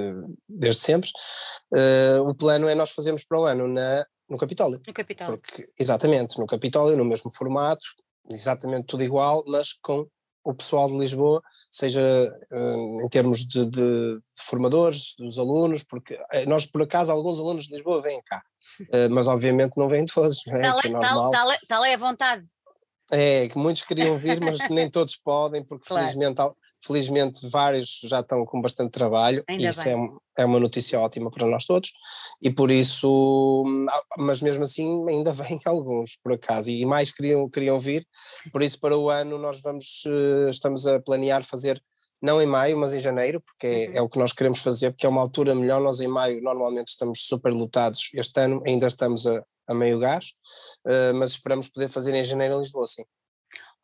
desde 0.49 0.81
sempre, 0.81 1.11
o 2.27 2.35
plano 2.35 2.69
é 2.69 2.75
nós 2.75 2.91
fazermos 2.91 3.23
para 3.23 3.39
o 3.39 3.45
ano 3.45 3.69
na, 3.69 4.05
no 4.29 4.37
Capitólio. 4.37 4.81
No 4.85 4.93
Capitólio. 4.93 5.39
Porque, 5.39 5.71
exatamente, 5.79 6.41
no 6.41 6.47
Capitólio, 6.47 6.97
no 6.97 7.05
mesmo 7.05 7.31
formato, 7.31 7.85
exatamente 8.29 8.87
tudo 8.87 9.05
igual, 9.05 9.45
mas 9.47 9.73
com 9.75 10.09
o 10.43 10.55
pessoal 10.55 10.89
de 10.89 10.99
Lisboa, 10.99 11.41
seja 11.75 12.33
uh, 12.53 13.05
em 13.05 13.09
termos 13.09 13.45
de, 13.45 13.65
de, 13.67 14.15
de, 14.15 14.21
formadores, 14.37 15.17
dos 15.19 15.41
alunos, 15.41 15.83
porque 15.83 16.17
eh, 16.31 16.47
nós, 16.47 16.67
por 16.67 16.83
acaso, 16.83 17.11
alguns 17.11 17.41
alunos 17.41 17.65
de 17.65 17.75
Lisboa 17.75 18.01
vêm 18.01 18.23
cá, 18.23 18.41
uh, 18.81 19.11
mas 19.11 19.27
obviamente 19.27 19.77
não 19.77 19.89
vêm 19.89 20.07
todos, 20.07 20.41
não 20.47 20.55
é? 20.55 20.63
Tal, 20.63 20.79
é, 20.79 20.87
é 20.87 20.93
tal, 20.93 21.31
tal, 21.33 21.51
é, 21.51 21.59
tal 21.67 21.85
é 21.85 21.95
a 21.95 21.99
vontade. 21.99 22.47
É, 23.11 23.49
que 23.49 23.59
muitos 23.59 23.83
queriam 23.83 24.17
vir, 24.17 24.41
mas 24.41 24.69
nem 24.71 24.89
todos 24.89 25.17
podem, 25.17 25.65
porque 25.65 25.87
claro. 25.89 26.07
felizmente 26.07 26.41
Felizmente, 26.87 27.49
vários 27.49 28.01
já 28.05 28.21
estão 28.21 28.45
com 28.45 28.61
bastante 28.61 28.91
trabalho, 28.91 29.43
Ainda 29.49 29.63
e 29.63 29.67
isso 29.67 29.89
é, 29.89 29.95
é, 30.39 30.45
uma 30.45 30.61
notícia 30.61 31.01
ótima 31.01 31.31
para 31.31 31.47
nós 31.47 31.65
todos, 31.65 31.93
e 32.43 32.51
por 32.51 32.71
isso, 32.71 33.65
ah, 33.91 34.03
mas 34.19 34.41
mesmo 34.41 34.65
assim, 34.65 35.09
ainda 35.09 35.33
vêm 35.33 35.61
alguns, 35.65 36.17
por 36.23 36.33
acaso, 36.33 36.71
e 36.71 36.85
mais 36.85 37.13
queriam, 37.13 37.49
queriam 37.49 37.79
vir, 37.79 38.07
por 38.53 38.63
isso, 38.63 38.79
para 38.81 38.97
o 38.97 39.11
ano, 39.11 39.39
nós 39.39 39.61
vamos, 39.61 40.03
eh, 40.07 40.51
estamos 40.51 40.87
a 40.87 41.01
planear 41.01 41.45
fazer 41.45 41.83
não 42.25 42.41
em 42.41 42.47
maio, 42.47 42.79
mas 42.79 42.95
em 42.95 43.01
janeiro, 43.01 43.41
porque 43.43 43.67
é, 43.67 43.89
uhum. 43.89 43.97
é, 43.97 44.03
o 44.03 44.09
que 44.09 44.19
nós 44.19 44.33
queremos 44.33 44.61
fazer, 44.61 44.91
porque 44.91 45.05
é 45.05 45.09
uma 45.09 45.21
altura 45.21 45.55
melhor. 45.55 45.79
Nós 45.83 46.01
em 46.01 46.09
maio 46.09 46.43
normalmente 46.43 46.89
estamos 46.89 47.21
super 47.27 47.53
lotados, 47.53 48.09
este 48.15 48.41
ano 48.41 48.63
ainda 48.67 48.87
estamos 48.87 49.27
a, 49.27 49.45
a 49.67 49.75
meio 49.75 49.99
gás, 49.99 50.33
uh, 50.87 51.15
mas 51.15 51.33
esperamos 51.33 51.69
poder 51.69 51.89
fazer 51.89 52.15
em 52.15 52.25
janeiro 52.25 52.55
em 52.55 52.59
Lisboa, 52.59 52.87
sim. 52.87 53.05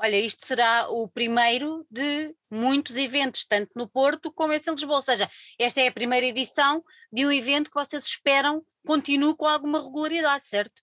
Olha, 0.03 0.17
isto 0.17 0.47
será 0.47 0.89
o 0.89 1.07
primeiro 1.09 1.87
de 1.91 2.35
muitos 2.51 2.97
eventos, 2.97 3.45
tanto 3.45 3.71
no 3.77 3.87
Porto 3.87 4.33
como 4.33 4.51
em 4.51 4.59
Lisboa. 4.59 4.97
Ou 4.97 5.03
seja, 5.03 5.29
esta 5.59 5.83
é 5.83 5.89
a 5.89 5.93
primeira 5.93 6.25
edição 6.25 6.83
de 7.13 7.27
um 7.27 7.31
evento 7.31 7.69
que 7.69 7.75
vocês 7.75 8.05
esperam 8.05 8.65
continue 8.87 9.37
com 9.37 9.47
alguma 9.47 9.83
regularidade, 9.83 10.47
certo? 10.47 10.81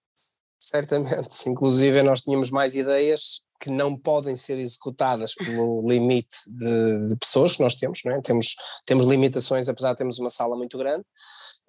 Certamente. 0.60 1.50
Inclusive, 1.50 2.04
nós 2.04 2.22
tínhamos 2.22 2.52
mais 2.52 2.76
ideias 2.76 3.42
que 3.60 3.70
não 3.70 3.98
podem 3.98 4.36
ser 4.36 4.58
executadas 4.58 5.34
pelo 5.34 5.88
limite 5.88 6.38
de, 6.48 7.08
de, 7.08 7.16
pessoas 7.16 7.54
que 7.54 7.64
nós 7.64 7.76
temos, 7.76 8.06
é? 8.06 8.22
temos, 8.22 8.56
temos 8.86 9.06
limitações, 9.06 9.68
apesar 9.68 9.92
de 9.92 9.98
termos 9.98 10.20
uma 10.20 10.30
sala 10.30 10.56
muito 10.56 10.78
grande, 10.78 11.04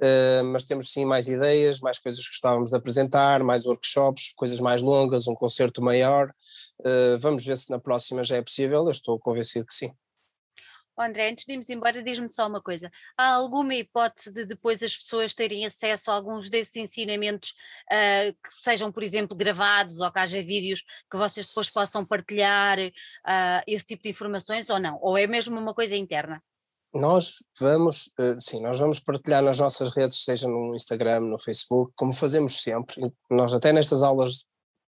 uh, 0.01 0.45
mas 0.45 0.65
temos 0.65 0.93
sim 0.93 1.05
mais 1.05 1.29
ideias, 1.29 1.81
mais 1.81 1.99
coisas 1.99 2.23
que 2.23 2.31
gostávamos 2.31 2.71
de 2.71 2.77
apresentar, 2.77 3.43
mais 3.43 3.65
workshops, 3.65 4.33
coisas 4.37 4.61
mais 4.61 4.83
longas, 4.83 5.27
um 5.27 5.35
concerto 5.35 5.83
maior. 5.83 6.31
Uh, 6.81 7.19
vamos 7.19 7.45
ver 7.45 7.57
se 7.57 7.71
na 7.71 7.79
próxima 7.79 8.23
já 8.23 8.37
é 8.37 8.43
possível, 8.43 8.85
eu 8.85 8.91
estou 8.91 9.19
convencido 9.19 9.67
que 9.67 9.75
sim. 9.75 9.91
Oh 10.99 11.03
André, 11.03 11.31
antes 11.31 11.47
de 11.47 11.53
irmos 11.53 11.71
embora, 11.71 12.03
diz-me 12.03 12.29
só 12.29 12.49
uma 12.49 12.61
coisa: 12.61 12.91
há 13.17 13.35
alguma 13.35 13.73
hipótese 13.73 14.33
de 14.33 14.45
depois 14.45 14.83
as 14.83 14.97
pessoas 14.97 15.33
terem 15.33 15.65
acesso 15.65 16.11
a 16.11 16.15
alguns 16.15 16.51
desses 16.51 16.75
ensinamentos 16.75 17.55
uh, 17.93 18.33
que 18.33 18.63
sejam, 18.63 18.91
por 18.91 19.05
exemplo, 19.05 19.37
gravados 19.37 20.01
ou 20.01 20.11
que 20.11 20.19
haja 20.19 20.43
vídeos 20.43 20.83
que 21.09 21.17
vocês 21.17 21.47
depois 21.47 21.71
possam 21.71 22.05
partilhar 22.05 22.79
uh, 22.81 23.63
esse 23.65 23.87
tipo 23.87 24.03
de 24.03 24.11
informações 24.11 24.69
ou 24.71 24.81
não? 24.81 24.99
Ou 25.01 25.17
é 25.17 25.29
mesmo 25.29 25.57
uma 25.57 25.73
coisa 25.73 25.95
interna? 25.95 26.43
Nós 26.93 27.45
vamos, 27.61 28.11
eh, 28.19 28.37
sim, 28.41 28.63
nós 28.63 28.79
vamos 28.81 28.99
partilhar 28.99 29.43
nas 29.43 29.59
nossas 29.59 29.95
redes, 29.95 30.25
seja 30.25 30.49
no 30.49 30.75
Instagram, 30.75 31.21
no 31.21 31.39
Facebook, 31.39 31.93
como 31.95 32.15
fazemos 32.15 32.63
sempre. 32.63 33.13
Nós 33.31 33.53
até 33.53 33.75
nestas 33.75 34.03
aulas 34.03 34.47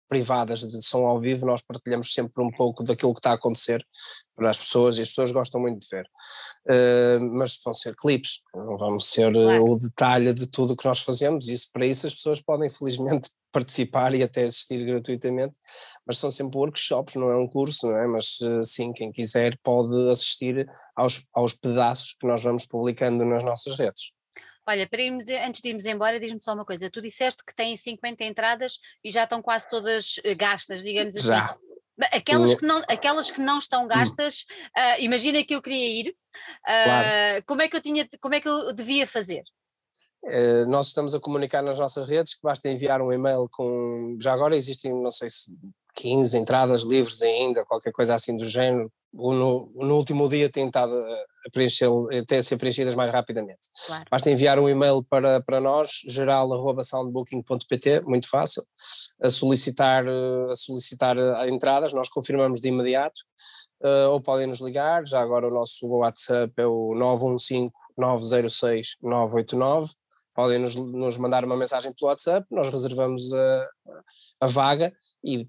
privadas 0.10 0.62
de 0.62 0.82
som 0.82 1.06
ao 1.06 1.22
vivo, 1.22 1.46
nós 1.46 1.62
partilhamos 1.62 2.12
sempre 2.12 2.44
um 2.44 2.50
pouco 2.50 2.84
daquilo 2.84 3.14
que 3.14 3.20
está 3.20 3.32
a 3.32 3.36
acontecer 3.36 3.86
para 4.36 4.50
as 4.50 4.58
pessoas 4.58 4.98
e 4.98 5.04
as 5.04 5.10
pessoas 5.10 5.32
gostam 5.32 5.62
muito 5.62 5.80
de 5.80 5.88
ver. 5.90 6.06
Uh, 6.68 7.20
mas 7.36 7.60
vão 7.64 7.74
ser 7.74 7.96
clipes, 7.96 8.42
não 8.54 8.78
vamos 8.78 9.06
ser 9.10 9.30
eh, 9.30 9.32
claro. 9.32 9.66
o 9.66 9.78
detalhe 9.78 10.34
de 10.34 10.48
tudo 10.48 10.74
o 10.74 10.78
que 10.78 10.86
nós 10.86 11.00
fazemos, 11.00 11.48
e 11.48 11.54
isso, 11.54 11.70
para 11.72 11.86
isso 11.86 12.08
as 12.08 12.16
pessoas 12.16 12.42
podem 12.42 12.70
felizmente 12.70 13.30
participar 13.52 14.14
e 14.14 14.24
até 14.24 14.44
assistir 14.44 14.86
gratuitamente, 14.86 15.58
mas 16.06 16.18
são 16.18 16.32
sempre 16.32 16.58
workshops, 16.58 17.16
não 17.16 17.30
é 17.30 17.38
um 17.38 17.48
curso, 17.48 17.88
não 17.88 17.98
é? 17.98 18.08
Mas 18.08 18.40
uh, 18.42 18.64
sim, 18.64 18.92
quem 18.92 19.12
quiser 19.12 19.58
pode 19.64 20.10
assistir 20.10 20.68
aos, 20.96 21.28
aos 21.34 21.54
pedaços 21.54 22.16
que 22.20 22.28
nós 22.28 22.42
vamos 22.42 22.66
publicando 22.66 23.26
nas 23.26 23.44
nossas 23.44 23.78
redes. 23.78 24.12
Olha, 24.70 24.88
para 24.88 25.02
irmos, 25.02 25.26
antes 25.28 25.62
de 25.62 25.70
irmos 25.70 25.88
embora, 25.88 26.20
diz-me 26.20 26.40
só 26.40 26.54
uma 26.54 26.64
coisa. 26.64 26.92
Tu 26.92 27.02
disseste 27.02 27.44
que 27.44 27.56
têm 27.56 27.76
50 27.76 28.24
entradas 28.24 28.78
e 29.04 29.10
já 29.10 29.24
estão 29.24 29.42
quase 29.42 29.68
todas 29.68 30.20
eh, 30.24 30.36
gastas, 30.36 30.84
digamos 30.84 31.16
assim. 31.16 31.28
Já. 31.28 31.58
Aquelas 32.12 32.54
que, 32.54 32.64
não, 32.64 32.78
aquelas 32.88 33.32
que 33.32 33.42
não 33.42 33.58
estão 33.58 33.86
hum. 33.86 33.88
gastas, 33.88 34.46
uh, 34.78 35.02
imagina 35.02 35.44
que 35.44 35.56
eu 35.56 35.62
queria 35.62 36.02
ir, 36.02 36.10
uh, 36.10 36.14
claro. 36.64 37.44
como, 37.48 37.62
é 37.64 37.68
que 37.68 37.76
eu 37.76 37.82
tinha, 37.82 38.08
como 38.22 38.36
é 38.36 38.40
que 38.40 38.48
eu 38.48 38.72
devia 38.72 39.08
fazer? 39.08 39.44
Uh, 40.24 40.68
nós 40.68 40.88
estamos 40.88 41.16
a 41.16 41.20
comunicar 41.20 41.64
nas 41.64 41.80
nossas 41.80 42.08
redes 42.08 42.36
que 42.36 42.42
basta 42.44 42.70
enviar 42.70 43.02
um 43.02 43.12
e-mail 43.12 43.50
com. 43.52 44.16
Já 44.22 44.34
agora 44.34 44.56
existem, 44.56 44.94
não 44.94 45.12
sei 45.12 45.32
se 45.32 45.52
15 45.96 46.38
entradas 46.38 46.84
livres 46.84 47.24
ainda, 47.24 47.66
qualquer 47.66 47.92
coisa 47.92 48.14
assim 48.14 48.38
do 48.38 48.46
género. 48.46 48.92
No, 49.12 49.72
no 49.76 49.98
último 49.98 50.30
dia 50.30 50.50
tem 50.50 50.68
estado 50.68 50.94
a, 50.94 51.50
preencher, 51.52 51.90
até 52.22 52.38
a 52.38 52.44
ser 52.44 52.58
preenchidas 52.58 52.96
mais 52.96 53.12
rapidamente. 53.12 53.68
Claro. 53.88 54.06
Basta 54.10 54.30
enviar 54.30 54.60
um 54.60 54.70
e-mail 54.70 55.04
para, 55.04 55.42
para 55.42 55.60
nós, 55.60 56.02
geral.soundbooking.pt, 56.08 58.02
muito 58.02 58.30
fácil, 58.30 58.64
a 59.22 59.30
solicitar, 59.30 60.06
a 60.08 60.56
solicitar 60.56 61.18
entradas, 61.48 61.94
nós 61.94 62.10
confirmamos 62.10 62.62
de 62.62 62.68
imediato, 62.68 63.22
uh, 63.84 64.10
ou 64.12 64.22
podem 64.22 64.48
nos 64.48 64.62
ligar, 64.62 65.06
já 65.06 65.20
agora 65.20 65.48
o 65.48 65.54
nosso 65.54 65.88
WhatsApp 65.88 66.54
é 66.58 66.68
o 66.68 66.94
915 66.96 67.72
906 67.98 68.98
989, 69.02 69.92
podem 70.40 70.58
nos, 70.58 70.74
nos 70.74 71.18
mandar 71.18 71.44
uma 71.44 71.58
mensagem 71.58 71.92
pelo 71.92 72.10
WhatsApp, 72.10 72.48
nós 72.50 72.70
reservamos 72.70 73.34
a, 73.34 73.70
a 74.40 74.48
vaga 74.48 74.94
e 75.22 75.46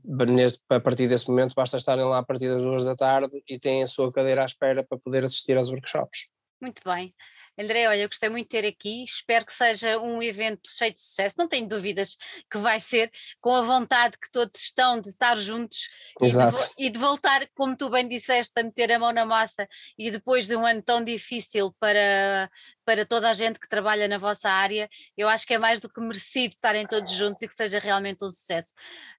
a 0.69 0.81
partir 0.81 1.07
desse 1.07 1.29
momento 1.29 1.55
basta 1.55 1.77
estarem 1.77 2.05
lá 2.05 2.19
a 2.19 2.25
partir 2.25 2.49
das 2.49 2.61
duas 2.61 2.85
da 2.85 2.97
tarde 2.97 3.41
e 3.49 3.57
têm 3.57 3.85
a 3.85 3.87
sua 3.87 4.13
cadeira 4.13 4.43
à 4.43 4.47
espera 4.47 4.83
para 4.83 4.99
poder 4.99 5.23
assistir 5.23 5.57
aos 5.57 5.71
workshops. 5.71 6.29
Muito 6.61 6.83
bem. 6.85 7.15
André, 7.61 7.87
olha, 7.87 8.03
eu 8.03 8.09
gostei 8.09 8.31
muito 8.31 8.47
de 8.47 8.61
ter 8.61 8.67
aqui, 8.67 9.05
espero 9.05 9.45
que 9.45 9.53
seja 9.53 9.99
um 9.99 10.23
evento 10.23 10.71
cheio 10.71 10.95
de 10.95 11.01
sucesso, 11.01 11.35
não 11.39 11.47
tenho 11.47 11.69
dúvidas 11.69 12.17
que 12.51 12.57
vai 12.57 12.81
ser, 12.81 13.13
com 13.39 13.55
a 13.55 13.61
vontade 13.61 14.17
que 14.19 14.31
todos 14.31 14.59
estão 14.63 14.99
de 14.99 15.11
estar 15.11 15.37
juntos 15.37 15.89
e 16.23 16.27
de, 16.27 16.87
e 16.87 16.91
de, 16.91 16.99
voltar, 16.99 17.47
como 17.55 17.77
tu 17.77 17.91
bem 17.91 18.09
disseste, 18.09 18.59
a 18.59 18.63
meter 18.63 18.91
a 18.93 18.99
mão 18.99 19.13
na 19.13 19.27
massa 19.27 19.69
e 19.99 20.11
depois 20.11 20.47
de 20.47 20.57
um 20.57 20.65
ano 20.65 20.83
tão 20.83 21.05
difícil 21.05 21.75
para, 21.79 22.51
para 22.83 23.05
toda 23.05 23.29
a 23.29 23.35
gente 23.35 23.61
que 23.61 23.69
trabalha 23.69 24.09
na 24.09 24.17
vossa 24.17 24.49
área, 24.49 24.89
eu 25.15 25.29
acho 25.29 25.47
que 25.47 25.53
é 25.53 25.59
mais 25.59 25.81
do 25.81 25.89
que 25.89 26.01
merecido 26.01 26.55
estarem 26.55 26.87
todos 26.87 27.13
juntos 27.13 27.43
e 27.43 27.49
que 27.49 27.55
seja 27.55 27.79
realmente 27.79 28.25
um 28.25 28.31
sucesso. 28.31 28.73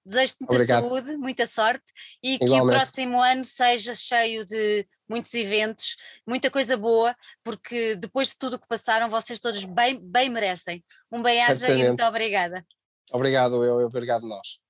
Desejo-te 0.04 0.38
muita 0.40 0.54
Obrigado. 0.54 0.82
saúde, 0.82 1.16
muita 1.16 1.46
sorte 1.46 1.84
e 2.22 2.34
Igualmente. 2.34 2.60
que 2.60 2.62
o 2.62 2.66
próximo 2.66 3.22
ano 3.22 3.44
seja 3.44 3.94
cheio 3.94 4.44
de 4.44 4.86
muitos 5.08 5.32
eventos, 5.34 5.96
muita 6.26 6.50
coisa 6.50 6.76
boa, 6.76 7.14
porque 7.44 7.94
depois 7.96 8.28
de 8.28 8.38
tudo 8.38 8.56
o 8.56 8.58
que 8.58 8.66
passaram, 8.66 9.10
vocês 9.10 9.38
todos 9.38 9.64
bem, 9.64 10.00
bem 10.00 10.28
merecem. 10.28 10.82
Um 11.12 11.22
bem-aja 11.22 11.68
e 11.68 11.86
muito 11.86 12.04
obrigada. 12.04 12.64
Obrigado, 13.12 13.62
eu, 13.62 13.86
obrigado 13.86 14.26
nós. 14.26 14.61